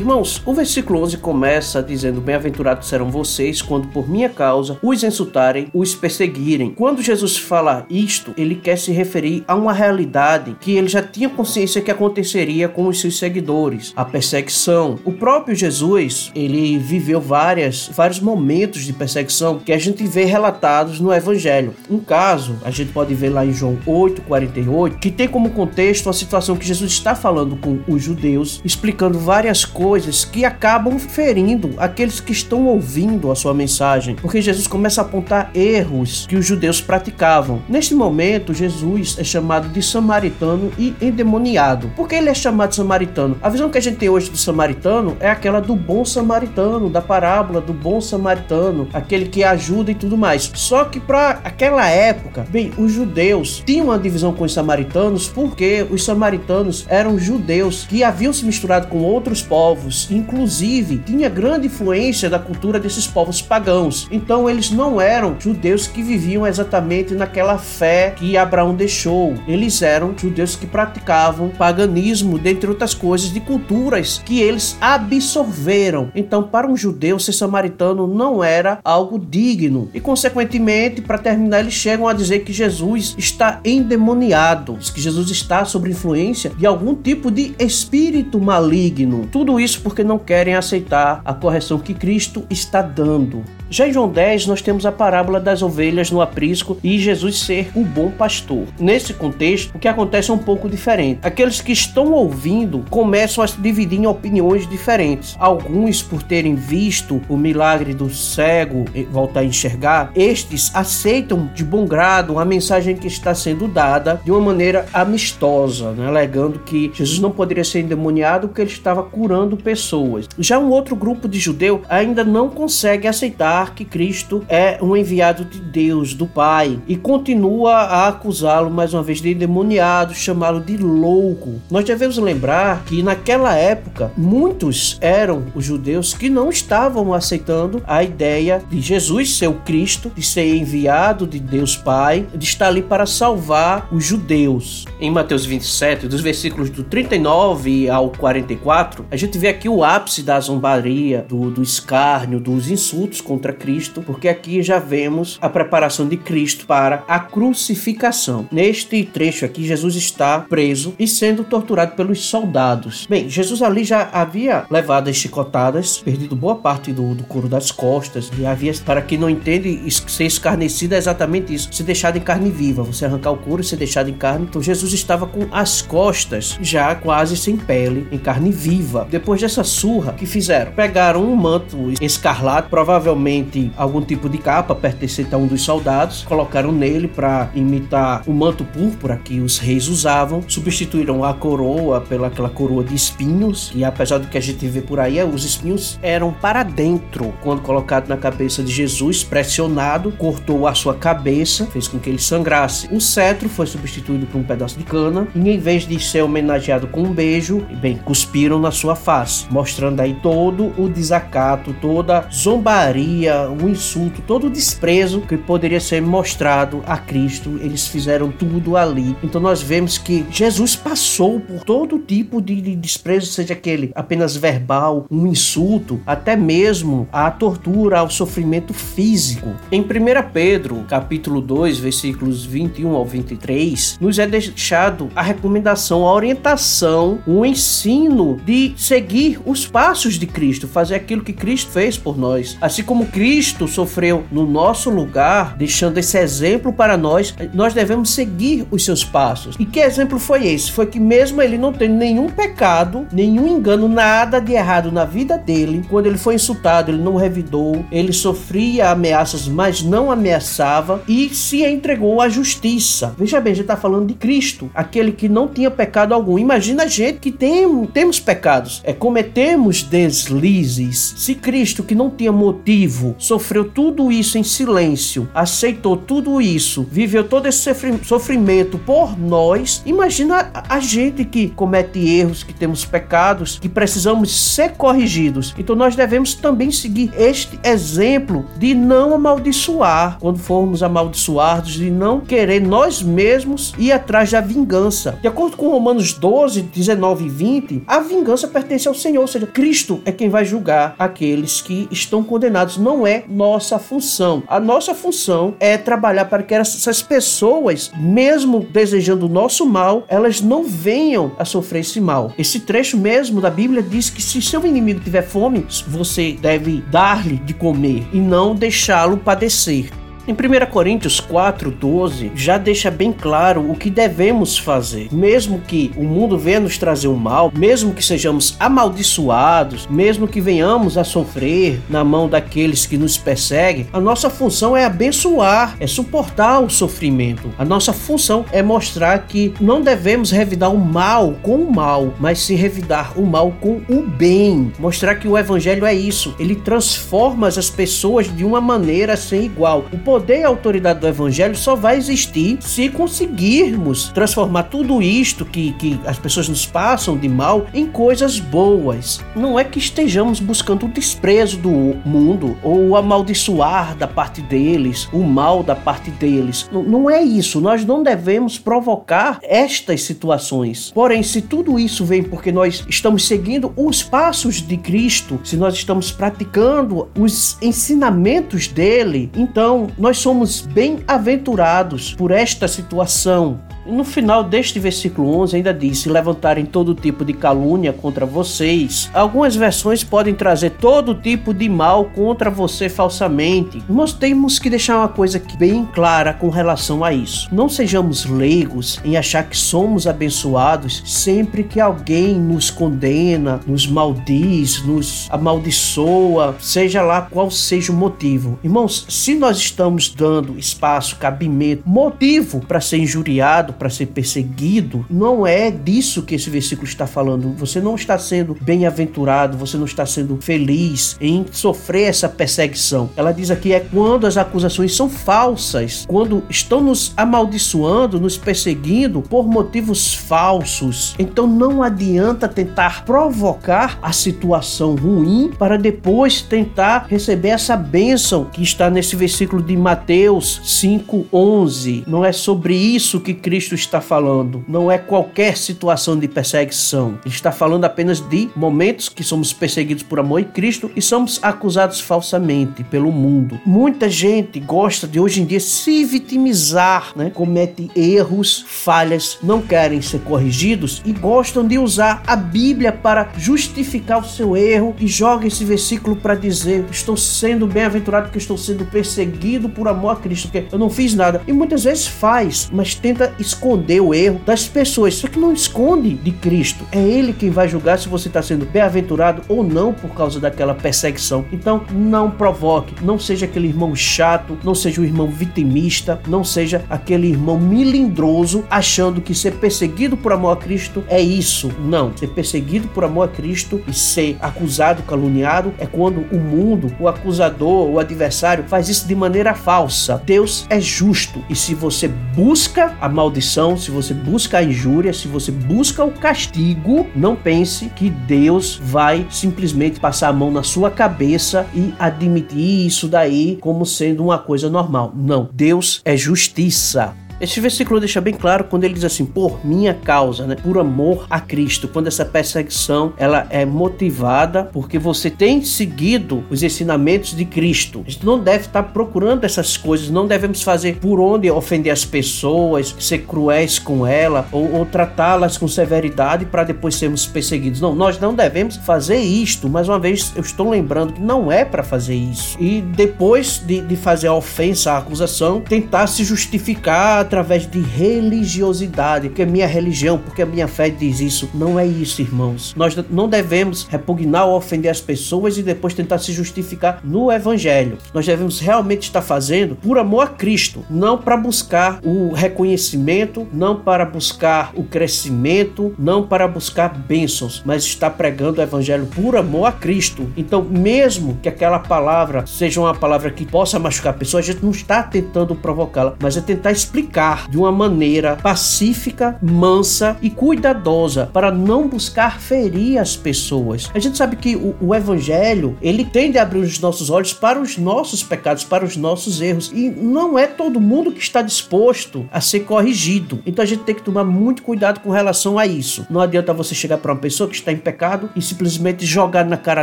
Irmãos, 0.00 0.40
o 0.46 0.54
versículo 0.54 1.02
11 1.02 1.18
começa 1.18 1.82
dizendo: 1.82 2.22
Bem-aventurados 2.22 2.88
serão 2.88 3.10
vocês 3.10 3.60
quando 3.60 3.88
por 3.88 4.08
minha 4.08 4.30
causa 4.30 4.78
os 4.82 5.04
insultarem, 5.04 5.68
os 5.74 5.94
perseguirem. 5.94 6.70
Quando 6.70 7.02
Jesus 7.02 7.36
fala 7.36 7.84
isto, 7.90 8.32
ele 8.34 8.54
quer 8.54 8.78
se 8.78 8.92
referir 8.92 9.44
a 9.46 9.54
uma 9.54 9.74
realidade 9.74 10.56
que 10.58 10.72
ele 10.72 10.88
já 10.88 11.02
tinha 11.02 11.28
consciência 11.28 11.82
que 11.82 11.90
aconteceria 11.90 12.66
com 12.66 12.86
os 12.86 12.98
seus 12.98 13.18
seguidores, 13.18 13.92
a 13.94 14.02
perseguição. 14.02 14.98
O 15.04 15.12
próprio 15.12 15.54
Jesus, 15.54 16.32
ele 16.34 16.78
viveu 16.78 17.20
várias, 17.20 17.90
vários 17.94 18.20
momentos 18.20 18.86
de 18.86 18.94
perseguição 18.94 19.58
que 19.58 19.70
a 19.70 19.78
gente 19.78 20.02
vê 20.04 20.24
relatados 20.24 20.98
no 20.98 21.12
Evangelho. 21.12 21.74
Um 21.90 21.98
caso, 21.98 22.56
a 22.64 22.70
gente 22.70 22.90
pode 22.90 23.12
ver 23.12 23.28
lá 23.28 23.44
em 23.44 23.52
João 23.52 23.76
8:48, 23.84 24.96
que 24.98 25.10
tem 25.10 25.28
como 25.28 25.50
contexto 25.50 26.08
a 26.08 26.14
situação 26.14 26.56
que 26.56 26.66
Jesus 26.66 26.90
está 26.90 27.14
falando 27.14 27.54
com 27.56 27.80
os 27.86 28.02
judeus, 28.02 28.62
explicando 28.64 29.18
várias 29.18 29.62
coisas 29.62 29.89
coisas 29.90 30.24
que 30.24 30.44
acabam 30.44 31.00
ferindo 31.00 31.74
aqueles 31.76 32.20
que 32.20 32.30
estão 32.30 32.68
ouvindo 32.68 33.28
a 33.28 33.34
sua 33.34 33.52
mensagem, 33.52 34.14
porque 34.14 34.40
Jesus 34.40 34.68
começa 34.68 35.00
a 35.00 35.04
apontar 35.04 35.50
erros 35.52 36.28
que 36.28 36.36
os 36.36 36.46
judeus 36.46 36.80
praticavam. 36.80 37.60
Neste 37.68 37.92
momento, 37.92 38.54
Jesus 38.54 39.16
é 39.18 39.24
chamado 39.24 39.68
de 39.68 39.82
samaritano 39.82 40.70
e 40.78 40.94
endemoniado. 41.02 41.90
Por 41.96 42.06
que 42.06 42.14
ele 42.14 42.28
é 42.28 42.34
chamado 42.34 42.70
de 42.70 42.76
samaritano? 42.76 43.36
A 43.42 43.48
visão 43.48 43.68
que 43.68 43.78
a 43.78 43.80
gente 43.80 43.96
tem 43.96 44.08
hoje 44.08 44.30
do 44.30 44.36
samaritano 44.36 45.16
é 45.18 45.28
aquela 45.28 45.60
do 45.60 45.74
bom 45.74 46.04
samaritano, 46.04 46.88
da 46.88 47.02
parábola 47.02 47.60
do 47.60 47.72
bom 47.72 48.00
samaritano, 48.00 48.88
aquele 48.92 49.26
que 49.26 49.42
ajuda 49.42 49.90
e 49.90 49.96
tudo 49.96 50.16
mais. 50.16 50.52
Só 50.54 50.84
que 50.84 51.00
para 51.00 51.40
aquela 51.42 51.88
época, 51.88 52.46
bem, 52.48 52.70
os 52.78 52.92
judeus 52.92 53.60
tinham 53.66 53.86
uma 53.86 53.98
divisão 53.98 54.32
com 54.32 54.44
os 54.44 54.52
samaritanos 54.52 55.26
porque 55.26 55.84
os 55.90 56.04
samaritanos 56.04 56.86
eram 56.88 57.18
judeus 57.18 57.88
que 57.88 58.04
haviam 58.04 58.32
se 58.32 58.44
misturado 58.44 58.86
com 58.86 58.98
outros 58.98 59.42
povos 59.42 59.79
povos, 59.80 60.10
inclusive 60.10 60.98
tinha 60.98 61.28
grande 61.28 61.66
influência 61.66 62.28
da 62.28 62.38
cultura 62.38 62.78
desses 62.78 63.06
povos 63.06 63.40
pagãos. 63.40 64.06
Então 64.10 64.48
eles 64.48 64.70
não 64.70 65.00
eram 65.00 65.36
judeus 65.38 65.86
que 65.86 66.02
viviam 66.02 66.46
exatamente 66.46 67.14
naquela 67.14 67.56
fé 67.56 68.12
que 68.14 68.36
Abraão 68.36 68.74
deixou. 68.74 69.34
Eles 69.48 69.80
eram 69.80 70.14
judeus 70.16 70.54
que 70.54 70.66
praticavam 70.66 71.48
paganismo, 71.48 72.38
dentre 72.38 72.68
outras 72.68 72.92
coisas, 72.92 73.32
de 73.32 73.40
culturas 73.40 74.20
que 74.24 74.40
eles 74.40 74.76
absorveram. 74.80 76.10
Então, 76.14 76.42
para 76.42 76.66
um 76.66 76.76
judeu, 76.76 77.18
ser 77.18 77.32
samaritano 77.32 78.06
não 78.06 78.44
era 78.44 78.78
algo 78.84 79.18
digno. 79.18 79.88
E, 79.94 80.00
consequentemente, 80.00 81.00
para 81.00 81.18
terminar, 81.18 81.60
eles 81.60 81.74
chegam 81.74 82.06
a 82.06 82.12
dizer 82.12 82.40
que 82.40 82.52
Jesus 82.52 83.14
está 83.16 83.60
endemoniado, 83.64 84.78
que 84.92 85.00
Jesus 85.00 85.30
está 85.30 85.64
sob 85.64 85.88
influência 85.88 86.52
de 86.56 86.66
algum 86.66 86.94
tipo 86.94 87.30
de 87.30 87.54
espírito 87.58 88.40
maligno. 88.40 89.28
Tudo 89.30 89.60
isso 89.60 89.69
isso 89.70 89.80
porque 89.82 90.02
não 90.02 90.18
querem 90.18 90.54
aceitar 90.54 91.22
a 91.24 91.32
correção 91.32 91.78
que 91.78 91.94
Cristo 91.94 92.44
está 92.50 92.82
dando. 92.82 93.44
Já 93.70 93.86
em 93.86 93.92
João 93.92 94.08
10, 94.08 94.48
nós 94.48 94.60
temos 94.60 94.84
a 94.84 94.90
parábola 94.90 95.38
das 95.38 95.62
ovelhas 95.62 96.10
no 96.10 96.20
aprisco 96.20 96.76
e 96.82 96.98
Jesus 96.98 97.38
ser 97.38 97.70
o 97.76 97.84
bom 97.84 98.10
pastor. 98.10 98.66
Nesse 98.80 99.14
contexto, 99.14 99.76
o 99.76 99.78
que 99.78 99.86
acontece 99.86 100.32
é 100.32 100.34
um 100.34 100.38
pouco 100.38 100.68
diferente. 100.68 101.20
Aqueles 101.22 101.60
que 101.60 101.70
estão 101.70 102.12
ouvindo 102.12 102.84
começam 102.90 103.44
a 103.44 103.46
se 103.46 103.60
dividir 103.60 104.00
em 104.00 104.08
opiniões 104.08 104.68
diferentes. 104.68 105.36
Alguns, 105.38 106.02
por 106.02 106.20
terem 106.20 106.56
visto 106.56 107.22
o 107.28 107.36
milagre 107.36 107.94
do 107.94 108.10
cego 108.10 108.86
voltar 109.08 109.40
a 109.40 109.44
enxergar, 109.44 110.10
estes 110.16 110.74
aceitam 110.74 111.48
de 111.54 111.62
bom 111.62 111.86
grado 111.86 112.40
a 112.40 112.44
mensagem 112.44 112.96
que 112.96 113.06
está 113.06 113.36
sendo 113.36 113.68
dada 113.68 114.20
de 114.24 114.32
uma 114.32 114.40
maneira 114.40 114.86
amistosa, 114.92 115.92
né? 115.92 116.08
alegando 116.08 116.58
que 116.58 116.90
Jesus 116.92 117.20
não 117.20 117.30
poderia 117.30 117.62
ser 117.62 117.82
endemoniado 117.82 118.48
porque 118.48 118.62
ele 118.62 118.70
estava 118.70 119.04
curando 119.04 119.56
pessoas. 119.60 120.28
Já 120.38 120.58
um 120.58 120.70
outro 120.70 120.96
grupo 120.96 121.28
de 121.28 121.38
judeu 121.38 121.82
ainda 121.88 122.24
não 122.24 122.48
consegue 122.48 123.06
aceitar 123.06 123.74
que 123.74 123.84
Cristo 123.84 124.44
é 124.48 124.78
um 124.82 124.96
enviado 124.96 125.44
de 125.44 125.60
Deus, 125.60 126.14
do 126.14 126.26
Pai, 126.26 126.78
e 126.86 126.96
continua 126.96 127.74
a 127.74 128.08
acusá-lo 128.08 128.70
mais 128.70 128.94
uma 128.94 129.02
vez 129.02 129.20
de 129.20 129.30
endemoniado, 129.30 130.14
chamá-lo 130.14 130.60
de 130.60 130.76
louco. 130.76 131.60
Nós 131.70 131.84
devemos 131.84 132.18
lembrar 132.18 132.84
que 132.84 133.02
naquela 133.02 133.54
época 133.54 134.12
muitos 134.16 134.98
eram 135.00 135.44
os 135.54 135.64
judeus 135.64 136.14
que 136.14 136.28
não 136.28 136.50
estavam 136.50 137.12
aceitando 137.12 137.82
a 137.86 138.02
ideia 138.02 138.62
de 138.70 138.80
Jesus 138.80 139.36
ser 139.36 139.48
o 139.48 139.54
Cristo, 139.54 140.10
de 140.14 140.22
ser 140.22 140.54
enviado 140.54 141.26
de 141.26 141.38
Deus 141.38 141.76
Pai, 141.76 142.26
de 142.34 142.44
estar 142.44 142.68
ali 142.68 142.82
para 142.82 143.06
salvar 143.06 143.88
os 143.92 144.04
judeus. 144.04 144.84
Em 145.00 145.10
Mateus 145.10 145.44
27, 145.44 146.08
dos 146.08 146.20
versículos 146.20 146.70
do 146.70 146.82
39 146.82 147.88
ao 147.88 148.10
44, 148.10 149.04
a 149.10 149.16
gente 149.16 149.38
vê 149.38 149.48
aqui 149.50 149.68
o 149.68 149.84
ápice 149.84 150.22
da 150.22 150.40
zombaria, 150.40 151.24
do, 151.28 151.50
do 151.50 151.62
escárnio, 151.62 152.40
dos 152.40 152.70
insultos 152.70 153.20
contra 153.20 153.50
contra 153.50 153.52
Cristo, 153.52 154.02
porque 154.02 154.28
aqui 154.28 154.62
já 154.62 154.78
vemos 154.78 155.38
a 155.40 155.48
preparação 155.48 156.06
de 156.06 156.16
Cristo 156.16 156.66
para 156.66 157.04
a 157.08 157.18
crucificação. 157.18 158.46
Neste 158.50 159.04
trecho 159.04 159.44
aqui, 159.44 159.64
Jesus 159.64 159.96
está 159.96 160.40
preso 160.40 160.94
e 160.98 161.06
sendo 161.06 161.44
torturado 161.44 161.96
pelos 161.96 162.26
soldados. 162.26 163.06
Bem, 163.08 163.28
Jesus 163.28 163.62
ali 163.62 163.84
já 163.84 164.08
havia 164.12 164.64
levado 164.70 165.08
as 165.08 165.16
chicotadas, 165.16 165.98
perdido 165.98 166.36
boa 166.36 166.56
parte 166.56 166.92
do, 166.92 167.14
do 167.14 167.24
couro 167.24 167.48
das 167.48 167.70
costas, 167.70 168.30
e 168.38 168.46
havia, 168.46 168.72
para 168.84 169.02
quem 169.02 169.18
não 169.18 169.30
entende, 169.30 169.90
ser 169.90 170.24
escarnecido 170.24 170.94
é 170.94 170.98
exatamente 170.98 171.52
isso: 171.52 171.72
ser 171.72 171.84
deixado 171.84 172.16
em 172.16 172.20
carne 172.20 172.50
viva, 172.50 172.82
você 172.82 173.04
arrancar 173.04 173.32
o 173.32 173.36
couro 173.36 173.62
e 173.62 173.64
ser 173.64 173.76
deixado 173.76 174.10
em 174.10 174.14
carne. 174.14 174.46
Então 174.48 174.62
Jesus 174.62 174.92
estava 174.92 175.26
com 175.26 175.46
as 175.50 175.82
costas 175.82 176.58
já 176.60 176.94
quase 176.94 177.36
sem 177.36 177.56
pele, 177.56 178.06
em 178.12 178.18
carne 178.18 178.50
viva. 178.50 179.06
Depois 179.10 179.39
dessa 179.40 179.64
surra, 179.64 180.12
que 180.12 180.26
fizeram? 180.26 180.72
Pegaram 180.72 181.24
um 181.24 181.36
manto 181.36 181.92
escarlate, 182.00 182.68
provavelmente 182.68 183.70
algum 183.76 184.00
tipo 184.00 184.28
de 184.28 184.38
capa 184.38 184.74
pertencente 184.74 185.34
a 185.34 185.38
um 185.38 185.46
dos 185.46 185.62
soldados, 185.62 186.22
colocaram 186.24 186.72
nele 186.72 187.08
para 187.08 187.50
imitar 187.54 188.22
o 188.26 188.32
manto 188.32 188.64
púrpura 188.64 189.20
que 189.22 189.40
os 189.40 189.58
reis 189.58 189.88
usavam, 189.88 190.42
substituíram 190.46 191.24
a 191.24 191.34
coroa 191.34 192.00
pela 192.00 192.28
aquela 192.28 192.48
coroa 192.48 192.82
de 192.82 192.94
espinhos, 192.94 193.72
e 193.74 193.84
apesar 193.84 194.18
do 194.18 194.28
que 194.28 194.38
a 194.38 194.40
gente 194.40 194.66
vê 194.66 194.80
por 194.80 194.98
aí, 194.98 195.22
os 195.22 195.44
espinhos 195.44 195.98
eram 196.02 196.32
para 196.32 196.62
dentro. 196.62 197.34
Quando 197.40 197.62
colocado 197.62 198.08
na 198.08 198.16
cabeça 198.16 198.62
de 198.62 198.72
Jesus, 198.72 199.22
pressionado, 199.22 200.12
cortou 200.12 200.66
a 200.66 200.74
sua 200.74 200.94
cabeça, 200.94 201.66
fez 201.66 201.88
com 201.88 201.98
que 201.98 202.08
ele 202.08 202.18
sangrasse. 202.18 202.88
O 202.92 203.00
cetro 203.00 203.48
foi 203.48 203.66
substituído 203.66 204.26
por 204.26 204.38
um 204.38 204.44
pedaço 204.44 204.78
de 204.78 204.84
cana, 204.84 205.26
e 205.34 205.50
em 205.50 205.58
vez 205.58 205.86
de 205.86 205.98
ser 206.00 206.22
homenageado 206.22 206.86
com 206.86 207.02
um 207.02 207.12
beijo, 207.12 207.66
bem, 207.80 207.96
cuspiram 207.96 208.58
na 208.58 208.70
sua 208.70 208.94
face, 208.94 209.29
mostrando 209.50 210.00
aí 210.00 210.14
todo 210.22 210.72
o 210.78 210.88
desacato, 210.88 211.74
toda 211.80 212.26
zombaria 212.32 213.48
um 213.48 213.68
insulto, 213.68 214.22
todo 214.26 214.46
o 214.46 214.50
desprezo 214.50 215.20
que 215.22 215.36
poderia 215.36 215.80
ser 215.80 216.00
mostrado 216.00 216.82
a 216.86 216.96
Cristo, 216.96 217.58
eles 217.62 217.86
fizeram 217.86 218.30
tudo 218.30 218.76
ali. 218.76 219.16
Então 219.22 219.40
nós 219.40 219.62
vemos 219.62 219.98
que 219.98 220.24
Jesus 220.30 220.76
passou 220.76 221.40
por 221.40 221.64
todo 221.64 221.98
tipo 221.98 222.40
de, 222.40 222.60
de 222.60 222.76
desprezo, 222.76 223.26
seja 223.26 223.54
aquele 223.54 223.90
apenas 223.94 224.36
verbal, 224.36 225.06
um 225.10 225.26
insulto, 225.26 226.00
até 226.06 226.36
mesmo 226.36 227.08
a 227.12 227.30
tortura, 227.30 227.98
ao 227.98 228.10
sofrimento 228.10 228.72
físico. 228.72 229.54
Em 229.70 229.80
1 229.80 229.86
Pedro, 230.32 230.84
capítulo 230.88 231.40
2, 231.40 231.78
versículos 231.78 232.44
21 232.44 232.94
ao 232.94 233.04
23, 233.04 233.98
nos 234.00 234.18
é 234.18 234.26
deixado 234.26 235.08
a 235.14 235.22
recomendação, 235.22 236.06
a 236.06 236.12
orientação, 236.12 237.18
o 237.26 237.44
ensino 237.44 238.38
de 238.44 238.72
seguir 238.76 239.19
seguir 239.20 239.40
os 239.44 239.66
passos 239.66 240.14
de 240.14 240.26
Cristo, 240.26 240.66
fazer 240.66 240.94
aquilo 240.94 241.22
que 241.22 241.32
Cristo 241.32 241.70
fez 241.70 241.98
por 241.98 242.16
nós. 242.16 242.56
Assim 242.60 242.82
como 242.82 243.06
Cristo 243.06 243.68
sofreu 243.68 244.24
no 244.32 244.46
nosso 244.46 244.88
lugar, 244.88 245.56
deixando 245.56 245.98
esse 245.98 246.16
exemplo 246.16 246.72
para 246.72 246.96
nós, 246.96 247.34
nós 247.52 247.74
devemos 247.74 248.10
seguir 248.10 248.66
os 248.70 248.84
seus 248.84 249.04
passos. 249.04 249.56
E 249.58 249.66
que 249.66 249.80
exemplo 249.80 250.18
foi 250.18 250.46
esse? 250.46 250.72
Foi 250.72 250.86
que 250.86 250.98
mesmo 250.98 251.42
ele 251.42 251.58
não 251.58 251.72
tendo 251.72 251.94
nenhum 251.94 252.28
pecado, 252.28 253.06
nenhum 253.12 253.46
engano, 253.46 253.88
nada 253.88 254.40
de 254.40 254.52
errado 254.52 254.90
na 254.90 255.04
vida 255.04 255.36
dele, 255.36 255.84
quando 255.90 256.06
ele 256.06 256.18
foi 256.18 256.36
insultado, 256.36 256.90
ele 256.90 257.02
não 257.02 257.16
revidou, 257.16 257.84
ele 257.92 258.12
sofria 258.12 258.90
ameaças, 258.90 259.46
mas 259.46 259.82
não 259.82 260.10
ameaçava 260.10 261.02
e 261.06 261.28
se 261.30 261.64
entregou 261.64 262.20
à 262.20 262.28
justiça. 262.28 263.14
Veja 263.18 263.40
bem, 263.40 263.52
a 263.52 263.56
gente 263.56 263.64
está 263.64 263.76
falando 263.76 264.06
de 264.06 264.14
Cristo, 264.14 264.70
aquele 264.74 265.12
que 265.12 265.28
não 265.28 265.46
tinha 265.46 265.70
pecado 265.70 266.14
algum. 266.14 266.38
Imagina 266.38 266.84
a 266.84 266.86
gente 266.86 267.18
que 267.18 267.30
tem, 267.30 267.84
temos 267.86 268.18
pecados, 268.18 268.80
é 268.84 268.92
cometemos 269.00 269.82
deslizes. 269.82 271.14
Se 271.16 271.34
Cristo, 271.34 271.82
que 271.82 271.94
não 271.94 272.10
tinha 272.10 272.30
motivo, 272.30 273.16
sofreu 273.18 273.64
tudo 273.64 274.12
isso 274.12 274.36
em 274.36 274.44
silêncio, 274.44 275.26
aceitou 275.34 275.96
tudo 275.96 276.40
isso, 276.40 276.86
viveu 276.88 277.26
todo 277.26 277.46
esse 277.46 277.74
sofrimento 278.04 278.78
por 278.78 279.18
nós, 279.18 279.82
imagina 279.86 280.50
a 280.68 280.78
gente 280.78 281.24
que 281.24 281.48
comete 281.48 281.98
erros, 281.98 282.42
que 282.42 282.52
temos 282.52 282.84
pecados, 282.84 283.58
que 283.58 283.70
precisamos 283.70 284.30
ser 284.54 284.72
corrigidos. 284.72 285.54
Então 285.58 285.74
nós 285.74 285.96
devemos 285.96 286.34
também 286.34 286.70
seguir 286.70 287.10
este 287.16 287.58
exemplo 287.64 288.44
de 288.58 288.74
não 288.74 289.14
amaldiçoar 289.14 290.18
quando 290.20 290.38
formos 290.38 290.82
amaldiçoados, 290.82 291.72
de 291.72 291.90
não 291.90 292.20
querer 292.20 292.60
nós 292.60 293.02
mesmos 293.02 293.72
ir 293.78 293.92
atrás 293.92 294.30
da 294.30 294.42
vingança. 294.42 295.18
De 295.22 295.28
acordo 295.28 295.56
com 295.56 295.70
Romanos 295.70 296.12
12, 296.12 296.60
19 296.62 297.24
e 297.24 297.28
20, 297.30 297.82
a 297.86 298.00
vingança 298.00 298.46
pertence 298.46 298.89
ao 298.90 298.94
Senhor, 298.94 299.22
ou 299.22 299.26
seja, 299.26 299.46
Cristo 299.46 300.00
é 300.04 300.12
quem 300.12 300.28
vai 300.28 300.44
julgar 300.44 300.94
aqueles 300.98 301.60
que 301.60 301.88
estão 301.90 302.22
condenados. 302.22 302.76
Não 302.76 303.06
é 303.06 303.24
nossa 303.28 303.78
função. 303.78 304.42
A 304.46 304.60
nossa 304.60 304.94
função 304.94 305.54
é 305.58 305.78
trabalhar 305.78 306.26
para 306.26 306.42
que 306.42 306.54
essas 306.54 307.02
pessoas, 307.02 307.90
mesmo 307.96 308.60
desejando 308.60 309.26
o 309.26 309.28
nosso 309.28 309.64
mal, 309.64 310.04
elas 310.08 310.40
não 310.40 310.64
venham 310.64 311.32
a 311.38 311.44
sofrer 311.44 311.80
esse 311.80 312.00
mal. 312.00 312.32
Esse 312.36 312.60
trecho 312.60 312.98
mesmo 312.98 313.40
da 313.40 313.50
Bíblia 313.50 313.82
diz 313.82 314.10
que 314.10 314.22
se 314.22 314.42
seu 314.42 314.64
inimigo 314.66 315.00
tiver 315.00 315.22
fome, 315.22 315.66
você 315.86 316.36
deve 316.40 316.82
dar-lhe 316.90 317.36
de 317.36 317.54
comer 317.54 318.06
e 318.12 318.18
não 318.18 318.54
deixá-lo 318.54 319.16
padecer. 319.16 319.99
Em 320.30 320.32
1 320.32 320.70
Coríntios 320.70 321.20
4:12 321.20 322.30
já 322.36 322.56
deixa 322.56 322.88
bem 322.88 323.12
claro 323.12 323.68
o 323.68 323.74
que 323.74 323.90
devemos 323.90 324.56
fazer. 324.56 325.08
Mesmo 325.10 325.58
que 325.58 325.90
o 325.96 326.04
mundo 326.04 326.38
venha 326.38 326.60
nos 326.60 326.78
trazer 326.78 327.08
o 327.08 327.16
mal, 327.16 327.50
mesmo 327.52 327.92
que 327.92 328.04
sejamos 328.04 328.54
amaldiçoados, 328.60 329.88
mesmo 329.88 330.28
que 330.28 330.40
venhamos 330.40 330.96
a 330.96 331.02
sofrer 331.02 331.80
na 331.90 332.04
mão 332.04 332.28
daqueles 332.28 332.86
que 332.86 332.96
nos 332.96 333.18
perseguem, 333.18 333.88
a 333.92 333.98
nossa 333.98 334.30
função 334.30 334.76
é 334.76 334.84
abençoar, 334.84 335.76
é 335.80 335.86
suportar 335.88 336.60
o 336.60 336.70
sofrimento. 336.70 337.50
A 337.58 337.64
nossa 337.64 337.92
função 337.92 338.44
é 338.52 338.62
mostrar 338.62 339.26
que 339.26 339.52
não 339.60 339.82
devemos 339.82 340.30
revidar 340.30 340.72
o 340.72 340.78
mal 340.78 341.34
com 341.42 341.56
o 341.56 341.74
mal, 341.74 342.14
mas 342.20 342.38
se 342.38 342.54
revidar 342.54 343.18
o 343.18 343.26
mal 343.26 343.52
com 343.60 343.80
o 343.88 344.02
bem. 344.02 344.70
Mostrar 344.78 345.16
que 345.16 345.26
o 345.26 345.36
evangelho 345.36 345.84
é 345.84 345.92
isso, 345.92 346.36
ele 346.38 346.54
transforma 346.54 347.48
as 347.48 347.68
pessoas 347.68 348.32
de 348.32 348.44
uma 348.44 348.60
maneira 348.60 349.16
sem 349.16 349.46
igual. 349.46 349.86
O 349.92 350.19
poder 350.20 350.40
e 350.40 350.44
a 350.44 350.48
autoridade 350.48 351.00
do 351.00 351.08
evangelho 351.08 351.56
só 351.56 351.74
vai 351.74 351.96
existir 351.96 352.58
se 352.60 352.90
conseguirmos 352.90 354.08
transformar 354.08 354.64
tudo 354.64 355.00
isto 355.00 355.46
que, 355.46 355.72
que 355.72 355.98
as 356.04 356.18
pessoas 356.18 356.46
nos 356.46 356.66
passam 356.66 357.16
de 357.16 357.28
mal 357.28 357.66
em 357.72 357.86
coisas 357.86 358.38
boas. 358.38 359.24
Não 359.34 359.58
é 359.58 359.64
que 359.64 359.78
estejamos 359.78 360.38
buscando 360.38 360.84
o 360.84 360.88
desprezo 360.88 361.56
do 361.56 361.70
mundo 361.70 362.56
ou 362.62 362.88
o 362.88 362.96
amaldiçoar 362.96 363.96
da 363.96 364.06
parte 364.06 364.42
deles, 364.42 365.08
o 365.10 365.22
mal 365.22 365.62
da 365.62 365.74
parte 365.74 366.10
deles. 366.10 366.68
Não, 366.70 366.82
não 366.82 367.10
é 367.10 367.22
isso. 367.22 367.60
Nós 367.60 367.84
não 367.84 368.02
devemos 368.02 368.58
provocar 368.58 369.38
estas 369.42 370.02
situações. 370.02 370.90
Porém, 370.94 371.22
se 371.22 371.40
tudo 371.40 371.78
isso 371.78 372.04
vem 372.04 372.22
porque 372.22 372.52
nós 372.52 372.84
estamos 372.88 373.26
seguindo 373.26 373.72
os 373.74 374.02
passos 374.02 374.60
de 374.60 374.76
Cristo, 374.76 375.40
se 375.42 375.56
nós 375.56 375.74
estamos 375.74 376.12
praticando 376.12 377.08
os 377.18 377.56
ensinamentos 377.62 378.68
dele, 378.68 379.30
então 379.34 379.88
nós 379.96 380.09
somos 380.18 380.60
bem-aventurados 380.60 382.14
por 382.14 382.30
esta 382.30 382.66
situação. 382.66 383.60
No 383.90 384.04
final 384.04 384.44
deste 384.44 384.78
versículo 384.78 385.36
11 385.40 385.56
ainda 385.56 385.74
diz: 385.74 385.98
Se 385.98 386.08
levantarem 386.08 386.64
todo 386.64 386.94
tipo 386.94 387.24
de 387.24 387.32
calúnia 387.32 387.92
contra 387.92 388.24
vocês. 388.24 389.10
Algumas 389.12 389.56
versões 389.56 390.04
podem 390.04 390.32
trazer 390.32 390.70
todo 390.70 391.14
tipo 391.14 391.52
de 391.52 391.68
mal 391.68 392.04
contra 392.04 392.48
você 392.48 392.88
falsamente. 392.88 393.82
Nós 393.88 394.12
temos 394.12 394.60
que 394.60 394.70
deixar 394.70 394.98
uma 394.98 395.08
coisa 395.08 395.42
bem 395.58 395.84
clara 395.84 396.32
com 396.32 396.50
relação 396.50 397.02
a 397.02 397.12
isso. 397.12 397.48
Não 397.52 397.68
sejamos 397.68 398.24
leigos 398.24 399.00
em 399.04 399.16
achar 399.16 399.42
que 399.42 399.56
somos 399.56 400.06
abençoados 400.06 401.02
sempre 401.04 401.64
que 401.64 401.80
alguém 401.80 402.34
nos 402.34 402.70
condena, 402.70 403.60
nos 403.66 403.88
maldiz, 403.88 404.84
nos 404.84 405.26
amaldiçoa, 405.30 406.54
seja 406.60 407.02
lá 407.02 407.22
qual 407.22 407.50
seja 407.50 407.90
o 407.90 407.96
motivo. 407.96 408.56
Irmãos, 408.62 409.04
se 409.08 409.34
nós 409.34 409.58
estamos 409.58 410.10
dando 410.10 410.56
espaço, 410.58 411.16
cabimento, 411.16 411.82
motivo 411.84 412.60
para 412.60 412.80
ser 412.80 412.98
injuriado, 412.98 413.79
para 413.80 413.88
ser 413.88 414.08
perseguido, 414.08 415.06
não 415.08 415.46
é 415.46 415.70
disso 415.70 416.22
que 416.22 416.34
esse 416.34 416.50
versículo 416.50 416.86
está 416.86 417.06
falando. 417.06 417.54
Você 417.56 417.80
não 417.80 417.94
está 417.94 418.18
sendo 418.18 418.54
bem-aventurado, 418.60 419.56
você 419.56 419.78
não 419.78 419.86
está 419.86 420.04
sendo 420.04 420.38
feliz 420.42 421.16
em 421.18 421.46
sofrer 421.50 422.10
essa 422.10 422.28
perseguição. 422.28 423.08
Ela 423.16 423.32
diz 423.32 423.50
aqui 423.50 423.72
é 423.72 423.80
quando 423.80 424.26
as 424.26 424.36
acusações 424.36 424.94
são 424.94 425.08
falsas, 425.08 426.04
quando 426.06 426.42
estão 426.50 426.82
nos 426.82 427.14
amaldiçoando, 427.16 428.20
nos 428.20 428.36
perseguindo 428.36 429.22
por 429.22 429.48
motivos 429.48 430.14
falsos. 430.14 431.14
Então 431.18 431.46
não 431.46 431.82
adianta 431.82 432.46
tentar 432.46 433.06
provocar 433.06 433.98
a 434.02 434.12
situação 434.12 434.94
ruim 434.94 435.52
para 435.58 435.78
depois 435.78 436.42
tentar 436.42 437.06
receber 437.08 437.48
essa 437.48 437.78
bênção 437.78 438.44
que 438.44 438.62
está 438.62 438.90
nesse 438.90 439.16
versículo 439.16 439.62
de 439.62 439.74
Mateus 439.74 440.60
5:11. 440.66 442.04
Não 442.06 442.22
é 442.22 442.32
sobre 442.32 442.74
isso 442.74 443.20
que 443.20 443.32
Cristo 443.32 443.59
Cristo 443.60 443.74
está 443.74 444.00
falando 444.00 444.64
não 444.66 444.90
é 444.90 444.96
qualquer 444.96 445.54
situação 445.54 446.18
de 446.18 446.26
perseguição. 446.26 447.18
Ele 447.26 447.34
está 447.34 447.52
falando 447.52 447.84
apenas 447.84 448.18
de 448.18 448.48
momentos 448.56 449.10
que 449.10 449.22
somos 449.22 449.52
perseguidos 449.52 450.02
por 450.02 450.18
amor 450.18 450.40
em 450.40 450.44
Cristo 450.44 450.90
e 450.96 451.02
somos 451.02 451.38
acusados 451.42 452.00
falsamente 452.00 452.82
pelo 452.84 453.12
mundo. 453.12 453.60
Muita 453.66 454.08
gente 454.08 454.58
gosta 454.58 455.06
de 455.06 455.20
hoje 455.20 455.42
em 455.42 455.44
dia 455.44 455.60
se 455.60 456.06
vitimizar, 456.06 457.12
né? 457.14 457.28
comete 457.28 457.90
erros, 457.94 458.64
falhas, 458.66 459.38
não 459.42 459.60
querem 459.60 460.00
ser 460.00 460.20
corrigidos 460.20 461.02
e 461.04 461.12
gostam 461.12 461.68
de 461.68 461.78
usar 461.78 462.22
a 462.26 462.36
Bíblia 462.36 462.92
para 462.92 463.28
justificar 463.36 464.22
o 464.22 464.24
seu 464.24 464.56
erro 464.56 464.96
e 464.98 465.06
joga 465.06 465.46
esse 465.46 465.66
versículo 465.66 466.16
para 466.16 466.34
dizer: 466.34 466.86
estou 466.90 467.14
sendo 467.14 467.66
bem-aventurado 467.66 468.28
porque 468.28 468.38
estou 468.38 468.56
sendo 468.56 468.86
perseguido 468.86 469.68
por 469.68 469.86
amor 469.86 470.12
a 470.12 470.16
Cristo, 470.16 470.48
porque 470.48 470.66
eu 470.72 470.78
não 470.78 470.88
fiz 470.88 471.14
nada. 471.14 471.42
E 471.46 471.52
muitas 471.52 471.84
vezes 471.84 472.06
faz, 472.06 472.70
mas 472.72 472.94
tenta 472.94 473.34
esconder 473.50 474.00
o 474.00 474.14
erro 474.14 474.40
das 474.44 474.66
pessoas. 474.66 475.14
Só 475.14 475.28
que 475.28 475.38
não 475.38 475.52
esconde 475.52 476.14
de 476.14 476.30
Cristo. 476.30 476.84
É 476.92 477.00
Ele 477.00 477.32
quem 477.32 477.50
vai 477.50 477.68
julgar 477.68 477.98
se 477.98 478.08
você 478.08 478.28
está 478.28 478.42
sendo 478.42 478.64
bem-aventurado 478.64 479.42
ou 479.48 479.62
não 479.62 479.92
por 479.92 480.10
causa 480.10 480.40
daquela 480.40 480.74
perseguição. 480.74 481.44
Então, 481.52 481.82
não 481.92 482.30
provoque. 482.30 482.94
Não 483.04 483.18
seja 483.18 483.46
aquele 483.46 483.68
irmão 483.68 483.94
chato, 483.94 484.58
não 484.64 484.74
seja 484.74 485.00
o 485.00 485.04
irmão 485.04 485.28
vitimista, 485.28 486.20
não 486.26 486.44
seja 486.44 486.84
aquele 486.88 487.28
irmão 487.28 487.58
milindroso 487.58 488.64
achando 488.70 489.20
que 489.20 489.34
ser 489.34 489.54
perseguido 489.54 490.16
por 490.16 490.32
amor 490.32 490.52
a 490.52 490.56
Cristo 490.56 491.04
é 491.08 491.20
isso. 491.20 491.70
Não. 491.80 492.16
Ser 492.16 492.28
perseguido 492.28 492.88
por 492.88 493.04
amor 493.04 493.24
a 493.24 493.28
Cristo 493.28 493.80
e 493.86 493.92
ser 493.92 494.36
acusado, 494.40 495.02
caluniado 495.02 495.72
é 495.78 495.86
quando 495.86 496.24
o 496.32 496.38
mundo, 496.38 496.94
o 496.98 497.08
acusador, 497.08 497.90
o 497.90 497.98
adversário 497.98 498.64
faz 498.64 498.88
isso 498.88 499.06
de 499.06 499.14
maneira 499.14 499.54
falsa. 499.54 500.22
Deus 500.24 500.66
é 500.68 500.80
justo 500.80 501.42
e 501.48 501.56
se 501.56 501.74
você 501.74 502.08
busca 502.08 502.94
a 503.00 503.08
maldição, 503.08 503.39
maldição, 503.40 503.76
se 503.76 503.90
você 503.90 504.12
busca 504.12 504.58
a 504.58 504.62
injúria, 504.62 505.12
se 505.14 505.26
você 505.26 505.50
busca 505.50 506.04
o 506.04 506.12
castigo, 506.12 507.06
não 507.16 507.34
pense 507.34 507.88
que 507.88 508.10
Deus 508.10 508.78
vai 508.82 509.26
simplesmente 509.30 509.98
passar 509.98 510.28
a 510.28 510.32
mão 510.32 510.50
na 510.50 510.62
sua 510.62 510.90
cabeça 510.90 511.66
e 511.74 511.94
admitir 511.98 512.86
isso 512.86 513.08
daí 513.08 513.56
como 513.60 513.86
sendo 513.86 514.22
uma 514.22 514.38
coisa 514.38 514.68
normal. 514.68 515.12
Não, 515.16 515.48
Deus 515.52 516.02
é 516.04 516.16
justiça. 516.16 517.14
Esse 517.40 517.58
versículo 517.58 517.98
deixa 517.98 518.20
bem 518.20 518.34
claro 518.34 518.64
quando 518.64 518.84
ele 518.84 518.92
diz 518.92 519.04
assim, 519.04 519.24
por 519.24 519.64
minha 519.64 519.94
causa, 519.94 520.46
né? 520.46 520.56
Por 520.56 520.76
amor 520.76 521.26
a 521.30 521.40
Cristo. 521.40 521.88
Quando 521.88 522.06
essa 522.06 522.24
perseguição 522.24 523.14
ela 523.16 523.46
é 523.48 523.64
motivada 523.64 524.64
porque 524.64 524.98
você 524.98 525.30
tem 525.30 525.64
seguido 525.64 526.44
os 526.50 526.62
ensinamentos 526.62 527.34
de 527.34 527.46
Cristo. 527.46 528.04
A 528.06 528.10
gente 528.10 528.26
não 528.26 528.38
deve 528.38 528.66
estar 528.66 528.82
procurando 528.82 529.44
essas 529.44 529.76
coisas, 529.76 530.10
não 530.10 530.26
devemos 530.26 530.62
fazer 530.62 530.96
por 530.96 531.18
onde 531.18 531.50
ofender 531.50 531.90
as 531.90 532.04
pessoas, 532.04 532.94
ser 532.98 533.20
cruéis 533.20 533.78
com 533.78 534.06
ela 534.06 534.46
ou, 534.52 534.74
ou 534.74 534.84
tratá-las 534.84 535.56
com 535.56 535.66
severidade 535.66 536.44
para 536.44 536.64
depois 536.64 536.96
sermos 536.96 537.26
perseguidos. 537.26 537.80
Não, 537.80 537.94
nós 537.94 538.20
não 538.20 538.34
devemos 538.34 538.76
fazer 538.76 539.18
isto. 539.18 539.66
Mais 539.66 539.88
uma 539.88 539.98
vez, 539.98 540.32
eu 540.36 540.42
estou 540.42 540.68
lembrando 540.68 541.14
que 541.14 541.20
não 541.20 541.50
é 541.50 541.64
para 541.64 541.82
fazer 541.82 542.16
isso. 542.16 542.56
E 542.60 542.82
depois 542.82 543.62
de, 543.64 543.80
de 543.80 543.96
fazer 543.96 544.26
a 544.26 544.34
ofensa, 544.34 544.92
a 544.92 544.98
acusação, 544.98 545.62
tentar 545.62 546.06
se 546.06 546.22
justificar 546.22 547.29
através 547.30 547.64
de 547.64 547.78
religiosidade, 547.80 549.28
porque 549.28 549.42
é 549.42 549.46
minha 549.46 549.66
religião, 549.66 550.18
porque 550.18 550.42
a 550.42 550.46
minha 550.46 550.66
fé 550.66 550.90
diz 550.90 551.20
isso. 551.20 551.48
Não 551.54 551.78
é 551.78 551.86
isso, 551.86 552.20
irmãos. 552.20 552.74
Nós 552.76 552.96
não 553.08 553.28
devemos 553.28 553.86
repugnar 553.88 554.48
ou 554.48 554.56
ofender 554.56 554.90
as 554.90 555.00
pessoas 555.00 555.56
e 555.56 555.62
depois 555.62 555.94
tentar 555.94 556.18
se 556.18 556.32
justificar 556.32 557.00
no 557.04 557.30
evangelho. 557.30 557.98
Nós 558.12 558.26
devemos 558.26 558.58
realmente 558.58 559.04
estar 559.04 559.22
fazendo 559.22 559.76
por 559.76 559.96
amor 559.96 560.22
a 560.22 560.26
Cristo, 560.26 560.84
não 560.90 561.16
para 561.16 561.36
buscar 561.36 562.00
o 562.02 562.32
reconhecimento, 562.32 563.46
não 563.52 563.76
para 563.76 564.04
buscar 564.04 564.72
o 564.74 564.82
crescimento, 564.82 565.94
não 565.96 566.26
para 566.26 566.48
buscar 566.48 566.92
bênçãos, 566.92 567.62
mas 567.64 567.84
estar 567.84 568.10
pregando 568.10 568.60
o 568.60 568.64
evangelho 568.64 569.06
por 569.06 569.36
amor 569.36 569.66
a 569.66 569.72
Cristo. 569.72 570.28
Então, 570.36 570.62
mesmo 570.62 571.38
que 571.40 571.48
aquela 571.48 571.78
palavra 571.78 572.44
seja 572.44 572.80
uma 572.80 572.94
palavra 572.94 573.30
que 573.30 573.46
possa 573.46 573.78
machucar 573.78 574.14
a 574.14 574.16
pessoa, 574.16 574.40
a 574.40 574.44
gente 574.44 574.64
não 574.64 574.72
está 574.72 575.00
tentando 575.00 575.54
provocá-la, 575.54 576.16
mas 576.20 576.36
é 576.36 576.40
tentar 576.40 576.72
explicar 576.72 577.19
de 577.48 577.58
uma 577.58 577.70
maneira 577.70 578.36
pacífica, 578.36 579.36
mansa 579.42 580.16
e 580.22 580.30
cuidadosa 580.30 581.28
para 581.32 581.50
não 581.50 581.88
buscar 581.88 582.40
ferir 582.40 582.98
as 582.98 583.16
pessoas. 583.16 583.90
A 583.94 583.98
gente 583.98 584.16
sabe 584.16 584.36
que 584.36 584.56
o, 584.56 584.74
o 584.80 584.94
evangelho, 584.94 585.76
ele 585.82 586.04
tende 586.04 586.38
a 586.38 586.42
abrir 586.42 586.60
os 586.60 586.80
nossos 586.80 587.10
olhos 587.10 587.32
para 587.32 587.60
os 587.60 587.76
nossos 587.76 588.22
pecados, 588.22 588.64
para 588.64 588.84
os 588.84 588.96
nossos 588.96 589.40
erros, 589.40 589.70
e 589.74 589.90
não 589.90 590.38
é 590.38 590.46
todo 590.46 590.80
mundo 590.80 591.12
que 591.12 591.20
está 591.20 591.42
disposto 591.42 592.26
a 592.32 592.40
ser 592.40 592.60
corrigido. 592.60 593.40
Então 593.44 593.62
a 593.62 593.66
gente 593.66 593.82
tem 593.82 593.94
que 593.94 594.02
tomar 594.02 594.24
muito 594.24 594.62
cuidado 594.62 595.00
com 595.00 595.10
relação 595.10 595.58
a 595.58 595.66
isso. 595.66 596.06
Não 596.08 596.20
adianta 596.20 596.52
você 596.52 596.74
chegar 596.74 596.98
para 596.98 597.12
uma 597.12 597.20
pessoa 597.20 597.48
que 597.48 597.56
está 597.56 597.72
em 597.72 597.76
pecado 597.76 598.30
e 598.34 598.42
simplesmente 598.42 599.04
jogar 599.04 599.44
na 599.44 599.56
cara 599.56 599.82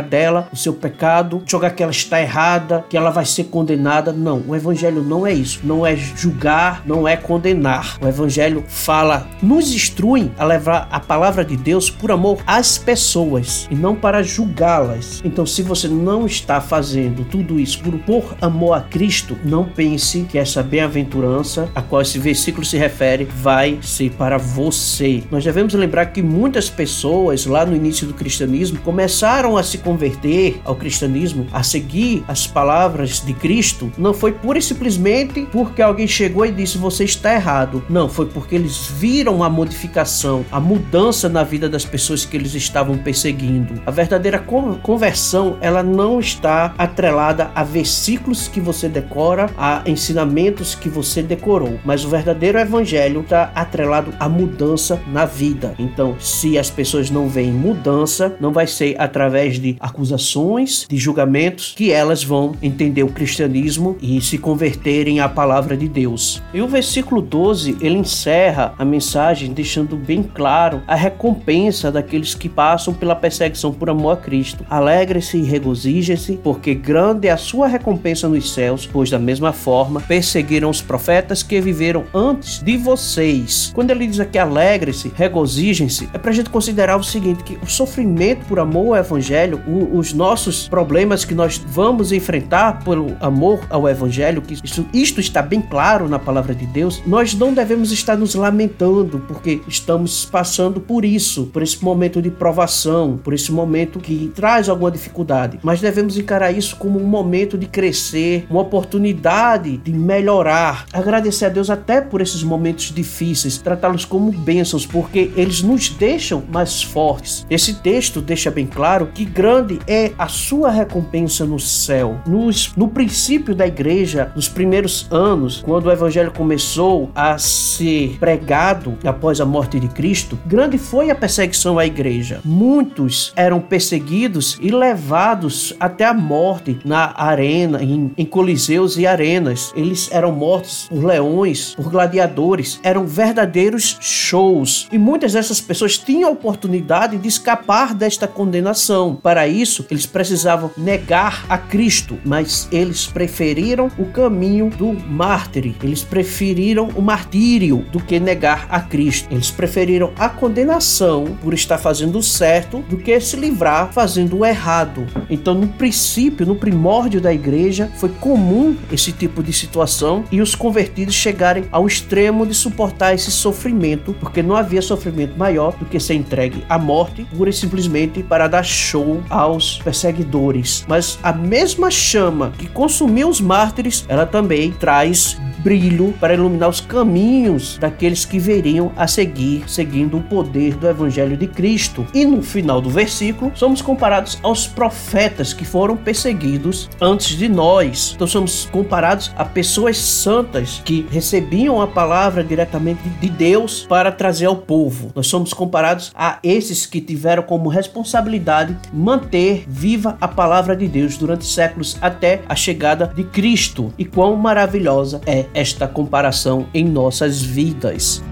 dela 0.00 0.48
o 0.52 0.56
seu 0.56 0.72
pecado, 0.72 1.42
jogar 1.46 1.70
que 1.70 1.82
ela 1.82 1.92
está 1.92 2.20
errada, 2.20 2.84
que 2.88 2.96
ela 2.96 3.10
vai 3.10 3.24
ser 3.24 3.44
condenada. 3.44 4.12
Não, 4.12 4.42
o 4.46 4.56
evangelho 4.56 5.02
não 5.02 5.26
é 5.26 5.32
isso. 5.32 5.60
Não 5.62 5.86
é 5.86 5.96
julgar, 5.96 6.82
não 6.86 7.06
é 7.06 7.16
condenar. 7.28 7.98
O 8.00 8.08
evangelho 8.08 8.64
fala, 8.66 9.28
nos 9.42 9.70
instrui 9.70 10.32
a 10.38 10.44
levar 10.46 10.88
a 10.90 10.98
palavra 10.98 11.44
de 11.44 11.58
Deus 11.58 11.90
por 11.90 12.10
amor 12.10 12.38
às 12.46 12.78
pessoas 12.78 13.68
e 13.70 13.74
não 13.74 13.94
para 13.94 14.22
julgá-las. 14.22 15.20
Então, 15.22 15.44
se 15.44 15.62
você 15.62 15.86
não 15.86 16.24
está 16.24 16.58
fazendo 16.58 17.24
tudo 17.24 17.60
isso 17.60 17.80
por, 17.80 17.98
por 17.98 18.36
amor 18.40 18.72
a 18.72 18.80
Cristo, 18.80 19.36
não 19.44 19.64
pense 19.64 20.22
que 20.22 20.38
essa 20.38 20.62
bem-aventurança 20.62 21.68
a 21.74 21.82
qual 21.82 22.00
esse 22.00 22.18
versículo 22.18 22.64
se 22.64 22.78
refere 22.78 23.26
vai 23.26 23.78
ser 23.82 24.10
para 24.12 24.38
você. 24.38 25.22
Nós 25.30 25.44
devemos 25.44 25.74
lembrar 25.74 26.06
que 26.06 26.22
muitas 26.22 26.70
pessoas 26.70 27.44
lá 27.44 27.66
no 27.66 27.76
início 27.76 28.06
do 28.06 28.14
cristianismo 28.14 28.78
começaram 28.80 29.56
a 29.56 29.62
se 29.62 29.78
converter 29.78 30.60
ao 30.64 30.76
cristianismo, 30.76 31.46
a 31.52 31.62
seguir 31.62 32.24
as 32.26 32.46
palavras 32.46 33.20
de 33.24 33.34
Cristo, 33.34 33.92
não 33.98 34.14
foi 34.14 34.32
pura 34.32 34.58
e 34.58 34.62
simplesmente 34.62 35.46
porque 35.52 35.82
alguém 35.82 36.06
chegou 36.06 36.46
e 36.46 36.52
disse 36.52 36.78
você 36.78 37.04
está 37.04 37.17
errado. 37.26 37.82
Não, 37.88 38.08
foi 38.08 38.26
porque 38.26 38.54
eles 38.54 38.86
viram 38.86 39.42
a 39.42 39.50
modificação, 39.50 40.44
a 40.50 40.60
mudança 40.60 41.28
na 41.28 41.42
vida 41.42 41.68
das 41.68 41.84
pessoas 41.84 42.24
que 42.24 42.36
eles 42.36 42.54
estavam 42.54 42.96
perseguindo. 42.98 43.80
A 43.86 43.90
verdadeira 43.90 44.38
conversão, 44.82 45.56
ela 45.60 45.82
não 45.82 46.20
está 46.20 46.74
atrelada 46.78 47.50
a 47.54 47.64
versículos 47.64 48.48
que 48.48 48.60
você 48.60 48.88
decora, 48.88 49.50
a 49.56 49.82
ensinamentos 49.86 50.74
que 50.74 50.88
você 50.88 51.22
decorou, 51.22 51.78
mas 51.84 52.04
o 52.04 52.08
verdadeiro 52.08 52.58
evangelho 52.58 53.20
está 53.22 53.50
atrelado 53.54 54.12
à 54.20 54.28
mudança 54.28 55.00
na 55.12 55.24
vida. 55.24 55.74
Então, 55.78 56.16
se 56.20 56.58
as 56.58 56.70
pessoas 56.70 57.10
não 57.10 57.28
veem 57.28 57.52
mudança, 57.52 58.36
não 58.40 58.52
vai 58.52 58.66
ser 58.66 58.94
através 59.00 59.58
de 59.58 59.76
acusações, 59.80 60.86
de 60.88 60.96
julgamentos 60.96 61.74
que 61.76 61.90
elas 61.90 62.22
vão 62.22 62.54
entender 62.62 63.02
o 63.02 63.08
cristianismo 63.08 63.96
e 64.00 64.20
se 64.20 64.38
converterem 64.38 65.20
à 65.20 65.28
palavra 65.28 65.76
de 65.76 65.88
Deus. 65.88 66.42
E 66.52 66.60
o 66.60 66.68
versículo 66.68 66.97
12, 67.02 67.78
ele 67.80 67.98
encerra 67.98 68.74
a 68.78 68.84
mensagem 68.84 69.52
deixando 69.52 69.96
bem 69.96 70.22
claro 70.22 70.82
a 70.86 70.94
recompensa 70.94 71.90
daqueles 71.90 72.34
que 72.34 72.48
passam 72.48 72.94
pela 72.94 73.14
perseguição 73.14 73.72
por 73.72 73.90
amor 73.90 74.12
a 74.12 74.16
Cristo. 74.16 74.64
Alegre-se 74.68 75.38
e 75.38 75.42
regozije-se, 75.42 76.38
porque 76.42 76.74
grande 76.74 77.28
é 77.28 77.30
a 77.30 77.36
sua 77.36 77.66
recompensa 77.66 78.28
nos 78.28 78.52
céus, 78.52 78.86
pois 78.86 79.10
da 79.10 79.18
mesma 79.18 79.52
forma 79.52 80.00
perseguiram 80.00 80.70
os 80.70 80.80
profetas 80.80 81.42
que 81.42 81.60
viveram 81.60 82.04
antes 82.14 82.62
de 82.62 82.76
vocês. 82.76 83.72
Quando 83.74 83.90
ele 83.90 84.06
diz 84.06 84.20
aqui 84.20 84.38
alegre-se, 84.38 85.12
regozijem-se, 85.14 86.08
é 86.12 86.18
para 86.18 86.30
a 86.30 86.34
gente 86.34 86.50
considerar 86.50 86.96
o 86.96 87.04
seguinte, 87.04 87.44
que 87.44 87.58
o 87.62 87.66
sofrimento 87.66 88.46
por 88.46 88.58
amor 88.58 88.96
ao 88.96 88.96
evangelho, 88.96 89.60
o, 89.66 89.98
os 89.98 90.12
nossos 90.12 90.68
problemas 90.68 91.24
que 91.24 91.34
nós 91.34 91.58
vamos 91.58 92.12
enfrentar 92.12 92.84
pelo 92.84 93.16
amor 93.20 93.60
ao 93.68 93.88
evangelho, 93.88 94.42
que 94.42 94.54
isso, 94.54 94.86
isto 94.92 95.20
está 95.20 95.42
bem 95.42 95.60
claro 95.60 96.08
na 96.08 96.18
palavra 96.18 96.54
de 96.54 96.66
Deus, 96.66 96.87
nós 97.06 97.34
não 97.34 97.52
devemos 97.52 97.92
estar 97.92 98.16
nos 98.16 98.34
lamentando 98.34 99.22
porque 99.26 99.60
estamos 99.68 100.24
passando 100.24 100.80
por 100.80 101.04
isso, 101.04 101.46
por 101.46 101.62
esse 101.62 101.82
momento 101.82 102.20
de 102.22 102.30
provação, 102.30 103.18
por 103.22 103.34
esse 103.34 103.52
momento 103.52 103.98
que 103.98 104.30
traz 104.34 104.68
alguma 104.68 104.90
dificuldade, 104.90 105.58
mas 105.62 105.80
devemos 105.80 106.16
encarar 106.16 106.52
isso 106.52 106.76
como 106.76 107.00
um 107.00 107.06
momento 107.06 107.58
de 107.58 107.66
crescer, 107.66 108.46
uma 108.50 108.60
oportunidade 108.60 109.76
de 109.78 109.92
melhorar, 109.92 110.86
agradecer 110.92 111.46
a 111.46 111.48
Deus 111.48 111.70
até 111.70 112.00
por 112.00 112.20
esses 112.20 112.42
momentos 112.42 112.92
difíceis, 112.92 113.58
tratá-los 113.58 114.04
como 114.04 114.32
bênçãos, 114.32 114.86
porque 114.86 115.30
eles 115.36 115.62
nos 115.62 115.88
deixam 115.90 116.42
mais 116.50 116.82
fortes. 116.82 117.46
Esse 117.50 117.74
texto 117.74 118.20
deixa 118.20 118.50
bem 118.50 118.66
claro 118.66 119.10
que 119.12 119.24
grande 119.24 119.78
é 119.86 120.12
a 120.18 120.28
sua 120.28 120.70
recompensa 120.70 121.44
no 121.44 121.58
céu. 121.58 122.20
Nos, 122.26 122.72
no 122.76 122.88
princípio 122.88 123.54
da 123.54 123.66
igreja, 123.66 124.32
nos 124.34 124.48
primeiros 124.48 125.06
anos, 125.10 125.62
quando 125.64 125.86
o 125.86 125.92
evangelho 125.92 126.32
começou 126.32 126.77
a 127.14 127.38
ser 127.38 128.16
pregado 128.20 128.96
após 129.04 129.40
a 129.40 129.44
morte 129.44 129.80
de 129.80 129.88
Cristo, 129.88 130.38
grande 130.46 130.78
foi 130.78 131.10
a 131.10 131.14
perseguição 131.14 131.78
à 131.78 131.84
igreja. 131.84 132.40
Muitos 132.44 133.32
eram 133.34 133.60
perseguidos 133.60 134.56
e 134.60 134.70
levados 134.70 135.74
até 135.80 136.04
a 136.04 136.14
morte 136.14 136.78
na 136.84 137.12
arena, 137.16 137.82
em, 137.82 138.12
em 138.16 138.24
coliseus 138.24 138.96
e 138.96 139.06
arenas. 139.06 139.72
Eles 139.74 140.08
eram 140.12 140.30
mortos 140.30 140.86
por 140.88 141.04
leões, 141.04 141.74
por 141.74 141.90
gladiadores, 141.90 142.78
eram 142.82 143.06
verdadeiros 143.06 143.96
shows. 144.00 144.88
E 144.92 144.98
muitas 144.98 145.32
dessas 145.32 145.60
pessoas 145.60 145.98
tinham 145.98 146.30
a 146.30 146.32
oportunidade 146.32 147.18
de 147.18 147.28
escapar 147.28 147.92
desta 147.94 148.28
condenação. 148.28 149.16
Para 149.16 149.48
isso, 149.48 149.84
eles 149.90 150.06
precisavam 150.06 150.70
negar 150.76 151.44
a 151.48 151.58
Cristo, 151.58 152.18
mas 152.24 152.68
eles 152.70 153.06
preferiram 153.06 153.90
o 153.98 154.06
caminho 154.06 154.70
do 154.70 154.92
mártir. 154.92 155.74
Eles 155.82 156.04
preferiram 156.04 156.67
o 156.76 157.00
martírio 157.00 157.86
do 157.90 158.00
que 158.00 158.20
negar 158.20 158.66
a 158.68 158.80
Cristo. 158.80 159.28
Eles 159.30 159.50
preferiram 159.50 160.12
a 160.18 160.28
condenação 160.28 161.36
por 161.40 161.54
estar 161.54 161.78
fazendo 161.78 162.18
o 162.18 162.22
certo 162.22 162.80
do 162.88 162.98
que 162.98 163.18
se 163.20 163.36
livrar 163.36 163.92
fazendo 163.92 164.38
o 164.38 164.44
errado. 164.44 165.06
Então, 165.30 165.54
no 165.54 165.68
princípio, 165.68 166.46
no 166.46 166.56
primórdio 166.56 167.20
da 167.20 167.32
igreja, 167.32 167.90
foi 167.96 168.10
comum 168.10 168.76
esse 168.92 169.12
tipo 169.12 169.42
de 169.42 169.52
situação 169.52 170.24
e 170.30 170.40
os 170.40 170.54
convertidos 170.54 171.14
chegarem 171.14 171.64
ao 171.72 171.86
extremo 171.86 172.46
de 172.46 172.54
suportar 172.54 173.14
esse 173.14 173.30
sofrimento, 173.30 174.14
porque 174.20 174.42
não 174.42 174.56
havia 174.56 174.82
sofrimento 174.82 175.38
maior 175.38 175.76
do 175.76 175.84
que 175.84 176.00
ser 176.00 176.14
entregue 176.14 176.64
à 176.68 176.78
morte, 176.78 177.26
pura 177.36 177.50
e 177.50 177.52
simplesmente 177.52 178.22
para 178.22 178.48
dar 178.48 178.64
show 178.64 179.22
aos 179.30 179.78
perseguidores. 179.78 180.84
Mas 180.88 181.18
a 181.22 181.32
mesma 181.32 181.90
chama 181.90 182.52
que 182.58 182.66
consumiu 182.66 183.28
os 183.28 183.40
mártires, 183.40 184.04
ela 184.08 184.26
também 184.26 184.72
traz 184.72 185.38
brilho 185.58 186.14
para 186.20 186.34
iluminar 186.34 186.57
os 186.66 186.80
caminhos 186.80 187.78
daqueles 187.78 188.24
que 188.24 188.38
veriam 188.38 188.90
a 188.96 189.06
seguir, 189.06 189.68
seguindo 189.68 190.16
o 190.16 190.22
poder 190.22 190.74
do 190.74 190.88
Evangelho 190.88 191.36
de 191.36 191.46
Cristo. 191.46 192.06
E 192.14 192.24
no 192.24 192.42
final 192.42 192.80
do 192.80 192.90
versículo, 192.90 193.52
somos 193.54 193.82
comparados 193.82 194.38
aos 194.42 194.66
profetas 194.66 195.52
que 195.52 195.64
foram 195.64 195.96
perseguidos 195.96 196.88
antes 197.00 197.36
de 197.36 197.48
nós. 197.48 198.12
Então, 198.14 198.26
somos 198.26 198.66
comparados 198.66 199.30
a 199.36 199.44
pessoas 199.44 199.98
santas 199.98 200.82
que 200.84 201.06
recebiam 201.10 201.80
a 201.80 201.86
palavra 201.86 202.42
diretamente 202.42 203.08
de 203.20 203.28
Deus 203.28 203.86
para 203.88 204.10
trazer 204.10 204.46
ao 204.46 204.56
povo. 204.56 205.12
Nós 205.14 205.26
somos 205.26 205.52
comparados 205.52 206.10
a 206.14 206.38
esses 206.42 206.86
que 206.86 207.00
tiveram 207.00 207.42
como 207.42 207.68
responsabilidade 207.68 208.76
manter 208.92 209.64
viva 209.68 210.16
a 210.20 210.26
palavra 210.26 210.74
de 210.74 210.88
Deus 210.88 211.16
durante 211.16 211.44
séculos 211.44 211.98
até 212.00 212.40
a 212.48 212.54
chegada 212.54 213.12
de 213.14 213.24
Cristo. 213.24 213.92
E 213.98 214.04
quão 214.04 214.36
maravilhosa 214.36 215.20
é 215.26 215.46
esta 215.52 215.86
comparação 215.86 216.47
em 216.72 216.84
nossas 216.84 217.42
vidas. 217.42 218.22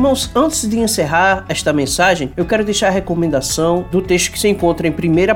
Irmãos, 0.00 0.30
antes 0.34 0.66
de 0.66 0.78
encerrar 0.78 1.44
esta 1.46 1.74
mensagem, 1.74 2.32
eu 2.34 2.46
quero 2.46 2.64
deixar 2.64 2.86
a 2.88 2.90
recomendação 2.90 3.84
do 3.92 4.00
texto 4.00 4.32
que 4.32 4.38
se 4.38 4.48
encontra 4.48 4.88
em 4.88 4.90
1 4.90 4.94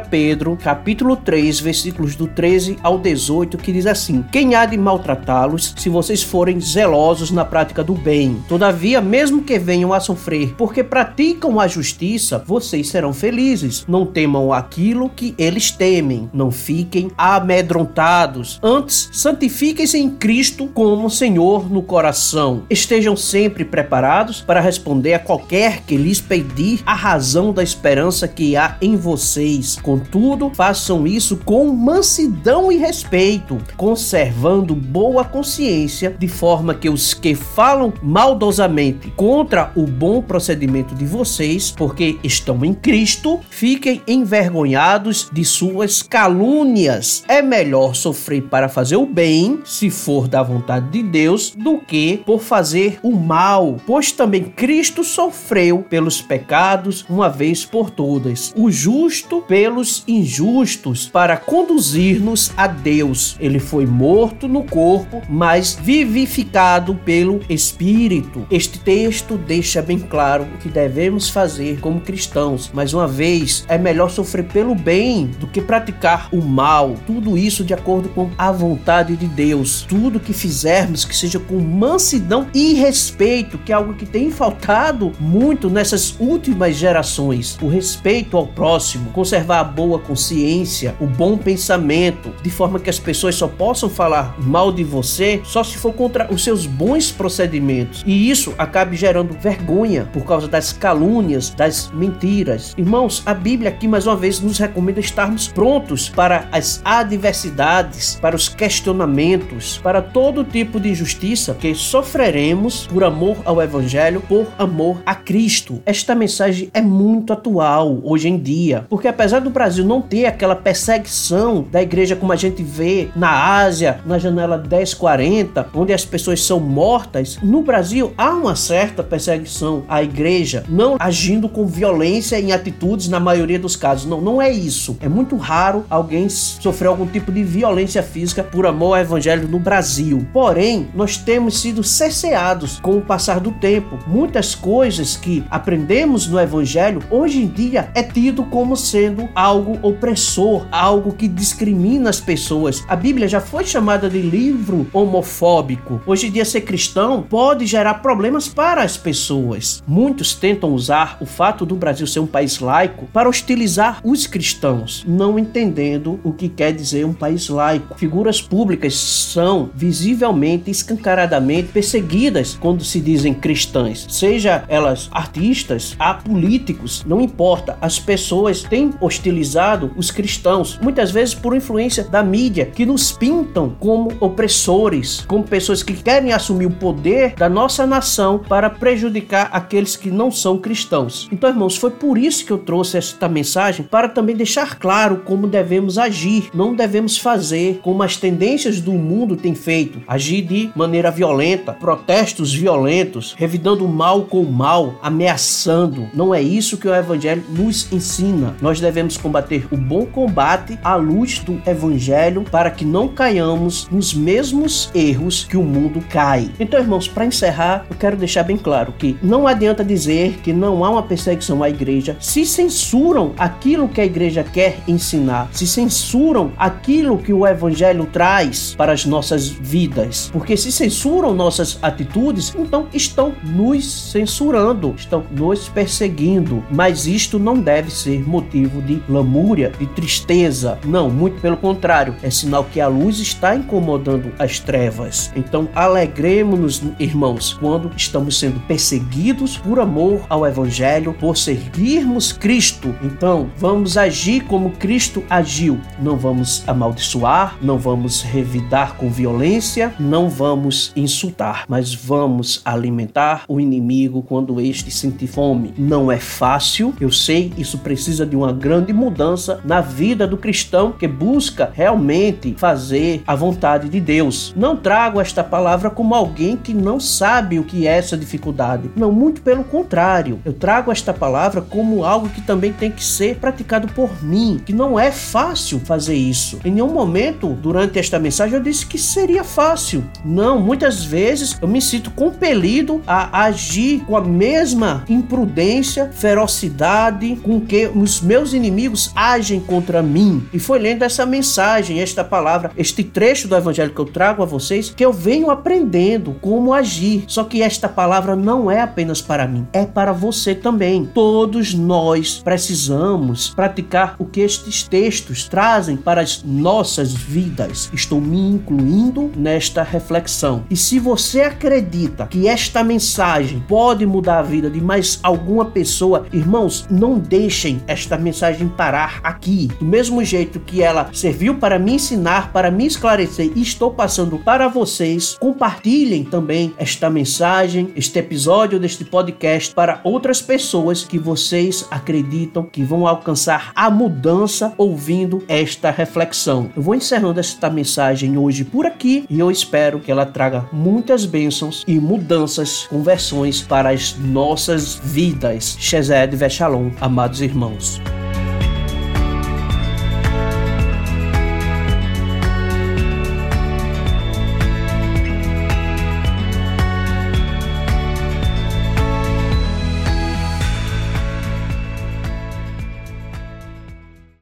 Pedro, 0.08 0.56
capítulo 0.56 1.16
3, 1.16 1.60
versículos 1.60 2.16
do 2.16 2.26
13 2.26 2.78
ao 2.82 2.98
18, 2.98 3.58
que 3.58 3.70
diz 3.70 3.84
assim: 3.84 4.24
Quem 4.32 4.54
há 4.54 4.64
de 4.64 4.78
maltratá-los 4.78 5.74
se 5.76 5.90
vocês 5.90 6.22
forem 6.22 6.58
zelosos 6.62 7.30
na 7.30 7.44
prática 7.44 7.84
do 7.84 7.92
bem? 7.92 8.42
Todavia, 8.48 9.02
mesmo 9.02 9.42
que 9.42 9.58
venham 9.58 9.92
a 9.92 10.00
sofrer, 10.00 10.54
porque 10.56 10.82
praticam 10.82 11.60
a 11.60 11.68
justiça, 11.68 12.42
vocês 12.46 12.88
serão 12.88 13.12
felizes. 13.12 13.84
Não 13.86 14.06
temam 14.06 14.50
aquilo 14.50 15.10
que 15.10 15.34
eles 15.36 15.70
temem. 15.70 16.30
Não 16.32 16.50
fiquem 16.50 17.10
amedrontados. 17.18 18.58
Antes, 18.62 19.10
santifiquem-se 19.12 19.98
em 19.98 20.08
Cristo 20.08 20.66
como 20.68 21.10
Senhor 21.10 21.70
no 21.70 21.82
coração. 21.82 22.62
Estejam 22.70 23.14
sempre 23.14 23.62
preparados 23.62 24.40
para 24.53 24.53
responder 24.60 25.14
a 25.14 25.18
qualquer 25.18 25.82
que 25.82 25.96
lhes 25.96 26.20
pedir 26.20 26.82
a 26.86 26.94
razão 26.94 27.52
da 27.52 27.62
esperança 27.62 28.28
que 28.28 28.56
há 28.56 28.76
em 28.80 28.96
vocês. 28.96 29.76
Contudo, 29.82 30.50
façam 30.54 31.06
isso 31.06 31.36
com 31.44 31.66
mansidão 31.72 32.70
e 32.70 32.76
respeito, 32.76 33.58
conservando 33.76 34.74
boa 34.74 35.24
consciência, 35.24 36.14
de 36.18 36.28
forma 36.28 36.74
que 36.74 36.88
os 36.88 37.14
que 37.14 37.34
falam 37.34 37.92
maldosamente 38.02 39.10
contra 39.16 39.72
o 39.74 39.86
bom 39.86 40.22
procedimento 40.22 40.94
de 40.94 41.04
vocês, 41.04 41.70
porque 41.70 42.18
estão 42.22 42.64
em 42.64 42.74
Cristo, 42.74 43.40
fiquem 43.50 44.02
envergonhados 44.06 45.28
de 45.32 45.44
suas 45.44 46.02
calúnias. 46.02 47.24
É 47.28 47.42
melhor 47.42 47.94
sofrer 47.94 48.42
para 48.42 48.68
fazer 48.68 48.96
o 48.96 49.06
bem, 49.06 49.60
se 49.64 49.90
for 49.90 50.28
da 50.28 50.42
vontade 50.42 50.88
de 50.90 51.02
Deus, 51.02 51.50
do 51.56 51.78
que 51.78 52.18
por 52.18 52.40
fazer 52.40 52.98
o 53.02 53.12
mal, 53.12 53.76
pois 53.86 54.12
também 54.12 54.43
Cristo 54.50 55.04
sofreu 55.04 55.78
pelos 55.78 56.20
pecados 56.20 57.04
uma 57.08 57.28
vez 57.28 57.64
por 57.64 57.90
todas, 57.90 58.52
o 58.56 58.70
justo 58.70 59.42
pelos 59.42 60.04
injustos, 60.06 61.08
para 61.08 61.36
conduzir-nos 61.36 62.52
a 62.56 62.66
Deus. 62.66 63.36
Ele 63.40 63.58
foi 63.58 63.86
morto 63.86 64.48
no 64.48 64.62
corpo, 64.64 65.22
mas 65.28 65.78
vivificado 65.80 66.94
pelo 66.94 67.40
Espírito. 67.48 68.46
Este 68.50 68.78
texto 68.78 69.36
deixa 69.36 69.82
bem 69.82 69.98
claro 69.98 70.44
o 70.44 70.58
que 70.58 70.68
devemos 70.68 71.28
fazer 71.28 71.80
como 71.80 72.00
cristãos. 72.00 72.70
Mais 72.72 72.94
uma 72.94 73.06
vez, 73.06 73.64
é 73.68 73.78
melhor 73.78 74.10
sofrer 74.10 74.44
pelo 74.44 74.74
bem 74.74 75.26
do 75.38 75.46
que 75.46 75.60
praticar 75.60 76.28
o 76.32 76.40
mal. 76.40 76.94
Tudo 77.06 77.36
isso 77.36 77.64
de 77.64 77.74
acordo 77.74 78.08
com 78.10 78.30
a 78.36 78.50
vontade 78.52 79.16
de 79.16 79.26
Deus. 79.26 79.82
Tudo 79.88 80.20
que 80.20 80.32
fizermos 80.32 81.04
que 81.04 81.16
seja 81.16 81.38
com 81.38 81.58
mansidão 81.58 82.46
e 82.54 82.74
respeito, 82.74 83.58
que 83.58 83.72
é 83.72 83.74
algo 83.74 83.94
que 83.94 84.06
tem 84.06 84.30
faltado 84.34 85.12
muito 85.18 85.70
nessas 85.70 86.18
últimas 86.18 86.76
gerações. 86.76 87.56
O 87.62 87.68
respeito 87.68 88.36
ao 88.36 88.46
próximo, 88.46 89.10
conservar 89.10 89.60
a 89.60 89.64
boa 89.64 89.98
consciência, 89.98 90.94
o 91.00 91.06
bom 91.06 91.38
pensamento, 91.38 92.34
de 92.42 92.50
forma 92.50 92.78
que 92.78 92.90
as 92.90 92.98
pessoas 92.98 93.36
só 93.36 93.46
possam 93.46 93.88
falar 93.88 94.34
mal 94.38 94.72
de 94.72 94.84
você 94.84 95.40
só 95.44 95.62
se 95.62 95.78
for 95.78 95.92
contra 95.92 96.32
os 96.32 96.42
seus 96.42 96.66
bons 96.66 97.10
procedimentos. 97.10 98.02
E 98.06 98.30
isso 98.30 98.52
acabe 98.58 98.96
gerando 98.96 99.38
vergonha 99.38 100.08
por 100.12 100.24
causa 100.24 100.48
das 100.48 100.72
calúnias, 100.72 101.50
das 101.50 101.90
mentiras. 101.92 102.74
Irmãos, 102.76 103.22
a 103.24 103.32
Bíblia 103.32 103.70
aqui 103.70 103.86
mais 103.86 104.06
uma 104.06 104.16
vez 104.16 104.40
nos 104.40 104.58
recomenda 104.58 105.00
estarmos 105.00 105.48
prontos 105.48 106.08
para 106.08 106.48
as 106.50 106.80
adversidades, 106.84 108.18
para 108.20 108.34
os 108.34 108.48
questionamentos, 108.48 109.78
para 109.78 110.02
todo 110.02 110.44
tipo 110.44 110.80
de 110.80 110.90
injustiça 110.90 111.54
que 111.54 111.74
sofreremos 111.74 112.86
por 112.86 113.04
amor 113.04 113.36
ao 113.44 113.62
Evangelho 113.62 114.22
por 114.28 114.46
amor 114.58 115.02
a 115.04 115.14
Cristo. 115.14 115.80
Esta 115.86 116.14
mensagem 116.14 116.70
é 116.72 116.80
muito 116.80 117.32
atual 117.32 117.98
hoje 118.02 118.28
em 118.28 118.38
dia, 118.38 118.86
porque 118.88 119.08
apesar 119.08 119.40
do 119.40 119.50
Brasil 119.50 119.84
não 119.84 120.00
ter 120.00 120.26
aquela 120.26 120.56
perseguição 120.56 121.66
da 121.70 121.82
igreja 121.82 122.16
como 122.16 122.32
a 122.32 122.36
gente 122.36 122.62
vê 122.62 123.08
na 123.14 123.56
Ásia, 123.58 124.00
na 124.04 124.18
janela 124.18 124.58
1040, 124.58 125.68
onde 125.74 125.92
as 125.92 126.04
pessoas 126.04 126.42
são 126.42 126.60
mortas, 126.60 127.38
no 127.42 127.62
Brasil 127.62 128.12
há 128.16 128.30
uma 128.30 128.56
certa 128.56 129.02
perseguição 129.02 129.84
à 129.88 130.02
igreja, 130.02 130.64
não 130.68 130.96
agindo 130.98 131.48
com 131.48 131.66
violência 131.66 132.38
em 132.40 132.52
atitudes 132.52 133.08
na 133.08 133.20
maioria 133.20 133.58
dos 133.58 133.76
casos. 133.76 134.06
Não, 134.06 134.20
não 134.20 134.40
é 134.40 134.50
isso. 134.50 134.96
É 135.00 135.08
muito 135.08 135.36
raro 135.36 135.84
alguém 135.88 136.28
sofrer 136.28 136.88
algum 136.88 137.06
tipo 137.06 137.30
de 137.30 137.42
violência 137.42 138.02
física 138.02 138.42
por 138.42 138.66
amor 138.66 138.96
ao 138.96 139.02
evangelho 139.02 139.48
no 139.48 139.58
Brasil. 139.58 140.26
Porém, 140.32 140.88
nós 140.94 141.16
temos 141.16 141.60
sido 141.60 141.82
cerceados 141.82 142.78
com 142.80 142.96
o 142.96 143.02
passar 143.02 143.40
do 143.40 143.52
tempo 143.52 143.98
muitas 144.14 144.54
coisas 144.54 145.16
que 145.16 145.42
aprendemos 145.50 146.28
no 146.28 146.38
Evangelho 146.38 147.02
hoje 147.10 147.42
em 147.42 147.48
dia 147.48 147.90
é 147.96 148.02
tido 148.02 148.44
como 148.44 148.76
sendo 148.76 149.28
algo 149.34 149.76
opressor, 149.82 150.68
algo 150.70 151.12
que 151.12 151.26
discrimina 151.26 152.10
as 152.10 152.20
pessoas. 152.20 152.84
A 152.86 152.94
Bíblia 152.94 153.26
já 153.26 153.40
foi 153.40 153.64
chamada 153.64 154.08
de 154.08 154.20
livro 154.20 154.86
homofóbico. 154.92 156.00
Hoje 156.06 156.28
em 156.28 156.30
dia, 156.30 156.44
ser 156.44 156.60
cristão 156.60 157.22
pode 157.28 157.66
gerar 157.66 157.94
problemas 157.94 158.46
para 158.46 158.84
as 158.84 158.96
pessoas. 158.96 159.82
Muitos 159.84 160.32
tentam 160.32 160.72
usar 160.72 161.16
o 161.20 161.26
fato 161.26 161.66
do 161.66 161.74
Brasil 161.74 162.06
ser 162.06 162.20
um 162.20 162.26
país 162.26 162.60
laico 162.60 163.06
para 163.12 163.28
hostilizar 163.28 164.00
os 164.04 164.28
cristãos, 164.28 165.04
não 165.08 165.36
entendendo 165.36 166.20
o 166.22 166.32
que 166.32 166.48
quer 166.48 166.72
dizer 166.72 167.04
um 167.04 167.12
país 167.12 167.48
laico. 167.48 167.98
Figuras 167.98 168.40
públicas 168.40 168.94
são 168.94 169.70
visivelmente, 169.74 170.70
escancaradamente 170.70 171.72
perseguidas 171.72 172.56
quando 172.60 172.84
se 172.84 173.00
dizem 173.00 173.34
cristãs 173.34 173.93
seja 174.08 174.64
elas 174.68 175.08
artistas, 175.12 175.94
a 175.98 176.14
políticos, 176.14 177.04
não 177.06 177.20
importa. 177.20 177.76
As 177.80 177.98
pessoas 177.98 178.62
têm 178.62 178.92
hostilizado 179.00 179.92
os 179.96 180.10
cristãos, 180.10 180.78
muitas 180.80 181.10
vezes 181.10 181.34
por 181.34 181.56
influência 181.56 182.04
da 182.04 182.22
mídia, 182.22 182.66
que 182.66 182.86
nos 182.86 183.12
pintam 183.12 183.74
como 183.78 184.12
opressores, 184.20 185.24
como 185.26 185.44
pessoas 185.44 185.82
que 185.82 185.94
querem 185.94 186.32
assumir 186.32 186.66
o 186.66 186.70
poder 186.70 187.34
da 187.34 187.48
nossa 187.48 187.86
nação 187.86 188.38
para 188.38 188.70
prejudicar 188.70 189.48
aqueles 189.52 189.96
que 189.96 190.10
não 190.10 190.30
são 190.30 190.58
cristãos. 190.58 191.28
Então, 191.30 191.50
irmãos, 191.50 191.76
foi 191.76 191.90
por 191.90 192.18
isso 192.18 192.44
que 192.44 192.52
eu 192.52 192.58
trouxe 192.58 192.98
esta 192.98 193.28
mensagem 193.28 193.84
para 193.84 194.08
também 194.08 194.36
deixar 194.36 194.78
claro 194.78 195.22
como 195.24 195.46
devemos 195.46 195.98
agir. 195.98 196.50
Não 196.54 196.74
devemos 196.74 197.18
fazer 197.18 197.80
como 197.82 198.02
as 198.02 198.16
tendências 198.16 198.80
do 198.80 198.92
mundo 198.92 199.36
têm 199.36 199.54
feito, 199.54 200.00
agir 200.06 200.42
de 200.42 200.70
maneira 200.74 201.10
violenta, 201.10 201.72
protestos 201.72 202.52
violentos, 202.54 203.34
revidando 203.36 203.83
o 203.84 203.88
mal 203.88 204.22
com 204.22 204.42
mal, 204.44 204.94
ameaçando. 205.02 206.08
Não 206.14 206.34
é 206.34 206.40
isso 206.40 206.78
que 206.78 206.88
o 206.88 206.94
Evangelho 206.94 207.44
nos 207.50 207.92
ensina. 207.92 208.54
Nós 208.60 208.80
devemos 208.80 209.16
combater 209.16 209.66
o 209.70 209.76
bom 209.76 210.06
combate 210.06 210.78
à 210.82 210.96
luz 210.96 211.38
do 211.40 211.60
Evangelho 211.66 212.44
para 212.50 212.70
que 212.70 212.84
não 212.84 213.08
caiamos 213.08 213.88
nos 213.90 214.14
mesmos 214.14 214.90
erros 214.94 215.44
que 215.44 215.56
o 215.56 215.62
mundo 215.62 216.02
cai. 216.08 216.50
Então, 216.58 216.80
irmãos, 216.80 217.08
para 217.08 217.26
encerrar, 217.26 217.86
eu 217.90 217.96
quero 217.96 218.16
deixar 218.16 218.42
bem 218.42 218.56
claro 218.56 218.92
que 218.98 219.16
não 219.22 219.46
adianta 219.46 219.84
dizer 219.84 220.38
que 220.42 220.52
não 220.52 220.84
há 220.84 220.90
uma 220.90 221.02
perseguição 221.02 221.62
à 221.62 221.68
igreja 221.68 222.16
se 222.20 222.44
censuram 222.46 223.32
aquilo 223.36 223.88
que 223.88 224.00
a 224.00 224.04
igreja 224.04 224.42
quer 224.44 224.78
ensinar, 224.88 225.48
se 225.52 225.66
censuram 225.66 226.52
aquilo 226.56 227.18
que 227.18 227.32
o 227.32 227.46
Evangelho 227.46 228.06
traz 228.06 228.74
para 228.76 228.92
as 228.92 229.04
nossas 229.04 229.48
vidas. 229.48 230.30
Porque 230.32 230.56
se 230.56 230.72
censuram 230.72 231.34
nossas 231.34 231.78
atitudes, 231.82 232.54
então 232.58 232.86
estão 232.92 233.34
nos 233.42 233.73
nos 233.74 234.10
censurando, 234.10 234.94
estão 234.96 235.24
nos 235.30 235.68
perseguindo. 235.68 236.64
Mas 236.70 237.06
isto 237.06 237.38
não 237.38 237.58
deve 237.58 237.90
ser 237.90 238.26
motivo 238.26 238.80
de 238.82 239.02
lamúria, 239.08 239.72
de 239.78 239.86
tristeza. 239.86 240.78
Não, 240.84 241.10
muito 241.10 241.40
pelo 241.40 241.56
contrário, 241.56 242.14
é 242.22 242.30
sinal 242.30 242.64
que 242.64 242.80
a 242.80 242.88
luz 242.88 243.18
está 243.18 243.56
incomodando 243.56 244.32
as 244.38 244.58
trevas. 244.58 245.32
Então, 245.34 245.68
alegremos-nos, 245.74 246.82
irmãos, 246.98 247.54
quando 247.54 247.90
estamos 247.96 248.38
sendo 248.38 248.60
perseguidos 248.60 249.56
por 249.58 249.80
amor 249.80 250.22
ao 250.28 250.46
Evangelho, 250.46 251.14
por 251.14 251.36
seguirmos 251.36 252.32
Cristo. 252.32 252.94
Então, 253.02 253.50
vamos 253.56 253.96
agir 253.96 254.44
como 254.44 254.70
Cristo 254.70 255.24
agiu. 255.28 255.80
Não 256.00 256.16
vamos 256.16 256.62
amaldiçoar, 256.66 257.56
não 257.60 257.78
vamos 257.78 258.22
revidar 258.22 258.94
com 258.94 259.10
violência, 259.10 259.92
não 259.98 260.28
vamos 260.28 260.92
insultar, 260.94 261.64
mas 261.68 261.94
vamos 261.94 262.62
alimentar 262.64 263.44
o 263.48 263.60
inimigo 263.64 264.22
quando 264.22 264.60
este 264.60 264.90
sentir 264.90 265.26
fome. 265.26 265.74
Não 265.76 266.10
é 266.10 266.18
fácil, 266.18 266.94
eu 267.00 267.10
sei, 267.10 267.52
isso 267.58 267.78
precisa 267.78 268.24
de 268.24 268.36
uma 268.36 268.52
grande 268.52 268.92
mudança 268.92 269.60
na 269.64 269.80
vida 269.80 270.26
do 270.26 270.36
cristão 270.36 270.92
que 270.92 271.08
busca 271.08 271.70
realmente 271.74 272.54
fazer 272.56 273.22
a 273.26 273.34
vontade 273.34 273.88
de 273.88 274.00
Deus. 274.00 274.54
Não 274.56 274.76
trago 274.76 275.20
esta 275.20 275.42
palavra 275.42 275.90
como 275.90 276.14
alguém 276.14 276.56
que 276.56 276.72
não 276.72 277.00
sabe 277.00 277.58
o 277.58 277.64
que 277.64 277.86
é 277.86 277.96
essa 277.96 278.16
dificuldade. 278.16 278.90
Não, 278.96 279.10
muito 279.10 279.42
pelo 279.42 279.64
contrário. 279.64 280.40
Eu 280.44 280.52
trago 280.52 280.92
esta 280.92 281.12
palavra 281.12 281.60
como 281.60 282.04
algo 282.04 282.28
que 282.28 282.40
também 282.40 282.72
tem 282.72 282.90
que 282.90 283.04
ser 283.04 283.36
praticado 283.36 283.88
por 283.88 284.22
mim, 284.22 284.60
que 284.64 284.72
não 284.72 284.98
é 284.98 285.10
fácil 285.10 285.80
fazer 285.80 286.14
isso. 286.14 286.58
Em 286.64 286.70
nenhum 286.70 286.92
momento 286.92 287.48
durante 287.48 287.98
esta 287.98 288.18
mensagem 288.18 288.56
eu 288.56 288.62
disse 288.62 288.86
que 288.86 288.98
seria 288.98 289.44
fácil. 289.44 290.04
Não, 290.24 290.60
muitas 290.60 291.04
vezes 291.04 291.56
eu 291.60 291.68
me 291.68 291.80
sinto 291.80 292.10
compelido 292.10 293.00
a 293.06 293.44
agir 293.54 294.00
com 294.04 294.16
a 294.16 294.20
mesma 294.20 295.04
imprudência, 295.08 296.10
ferocidade 296.12 297.36
com 297.36 297.60
que 297.60 297.86
os 297.86 298.20
meus 298.20 298.52
inimigos 298.52 299.12
agem 299.14 299.60
contra 299.60 300.02
mim. 300.02 300.46
E 300.52 300.58
foi 300.58 300.78
lendo 300.78 301.04
essa 301.04 301.24
mensagem, 301.24 302.00
esta 302.00 302.24
palavra, 302.24 302.72
este 302.76 303.04
trecho 303.04 303.46
do 303.46 303.56
evangelho 303.56 303.92
que 303.92 304.00
eu 304.00 304.04
trago 304.04 304.42
a 304.42 304.46
vocês, 304.46 304.90
que 304.90 305.04
eu 305.04 305.12
venho 305.12 305.50
aprendendo 305.50 306.36
como 306.40 306.72
agir. 306.74 307.24
Só 307.28 307.44
que 307.44 307.62
esta 307.62 307.88
palavra 307.88 308.34
não 308.34 308.70
é 308.70 308.80
apenas 308.80 309.22
para 309.22 309.46
mim, 309.46 309.66
é 309.72 309.86
para 309.86 310.12
você 310.12 310.54
também. 310.54 311.08
Todos 311.14 311.72
nós 311.72 312.40
precisamos 312.42 313.50
praticar 313.50 314.16
o 314.18 314.24
que 314.24 314.40
estes 314.40 314.82
textos 314.82 315.48
trazem 315.48 315.96
para 315.96 316.20
as 316.20 316.42
nossas 316.42 317.12
vidas. 317.14 317.88
Estou 317.92 318.20
me 318.20 318.40
incluindo 318.40 319.30
nesta 319.36 319.82
reflexão. 319.82 320.64
E 320.68 320.76
se 320.76 320.98
você 320.98 321.42
acredita 321.42 322.26
que 322.26 322.48
esta 322.48 322.82
mensagem 322.82 323.43
pode 323.68 324.06
mudar 324.06 324.38
a 324.38 324.42
vida 324.42 324.70
de 324.70 324.80
mais 324.80 325.18
alguma 325.22 325.64
pessoa, 325.66 326.26
irmãos, 326.32 326.86
não 326.90 327.18
deixem 327.18 327.80
esta 327.86 328.16
mensagem 328.16 328.68
parar 328.68 329.20
aqui. 329.22 329.68
Do 329.78 329.84
mesmo 329.84 330.24
jeito 330.24 330.60
que 330.60 330.82
ela 330.82 331.10
serviu 331.12 331.56
para 331.56 331.78
me 331.78 331.94
ensinar, 331.94 332.52
para 332.52 332.70
me 332.70 332.86
esclarecer 332.86 333.50
e 333.54 333.62
estou 333.62 333.90
passando 333.90 334.38
para 334.38 334.68
vocês, 334.68 335.36
compartilhem 335.38 336.24
também 336.24 336.72
esta 336.78 337.10
mensagem, 337.10 337.92
este 337.96 338.18
episódio 338.18 338.78
deste 338.78 339.04
podcast 339.04 339.74
para 339.74 340.00
outras 340.04 340.40
pessoas 340.40 341.04
que 341.04 341.18
vocês 341.18 341.86
acreditam 341.90 342.62
que 342.64 342.82
vão 342.82 343.06
alcançar 343.06 343.72
a 343.74 343.90
mudança 343.90 344.72
ouvindo 344.78 345.42
esta 345.48 345.90
reflexão. 345.90 346.70
Eu 346.76 346.82
vou 346.82 346.94
encerrando 346.94 347.40
esta 347.40 347.68
mensagem 347.68 348.38
hoje 348.38 348.64
por 348.64 348.86
aqui 348.86 349.24
e 349.28 349.38
eu 349.38 349.50
espero 349.50 350.00
que 350.00 350.10
ela 350.10 350.26
traga 350.26 350.66
muitas 350.72 351.26
bênçãos 351.26 351.84
e 351.86 351.98
mudanças, 351.98 352.86
conversões 352.88 353.33
para 353.68 353.90
as 353.90 354.16
nossas 354.18 355.00
vidas. 355.02 355.76
Shezed 355.78 356.34
Veshalom, 356.36 356.90
amados 357.00 357.40
irmãos. 357.40 358.00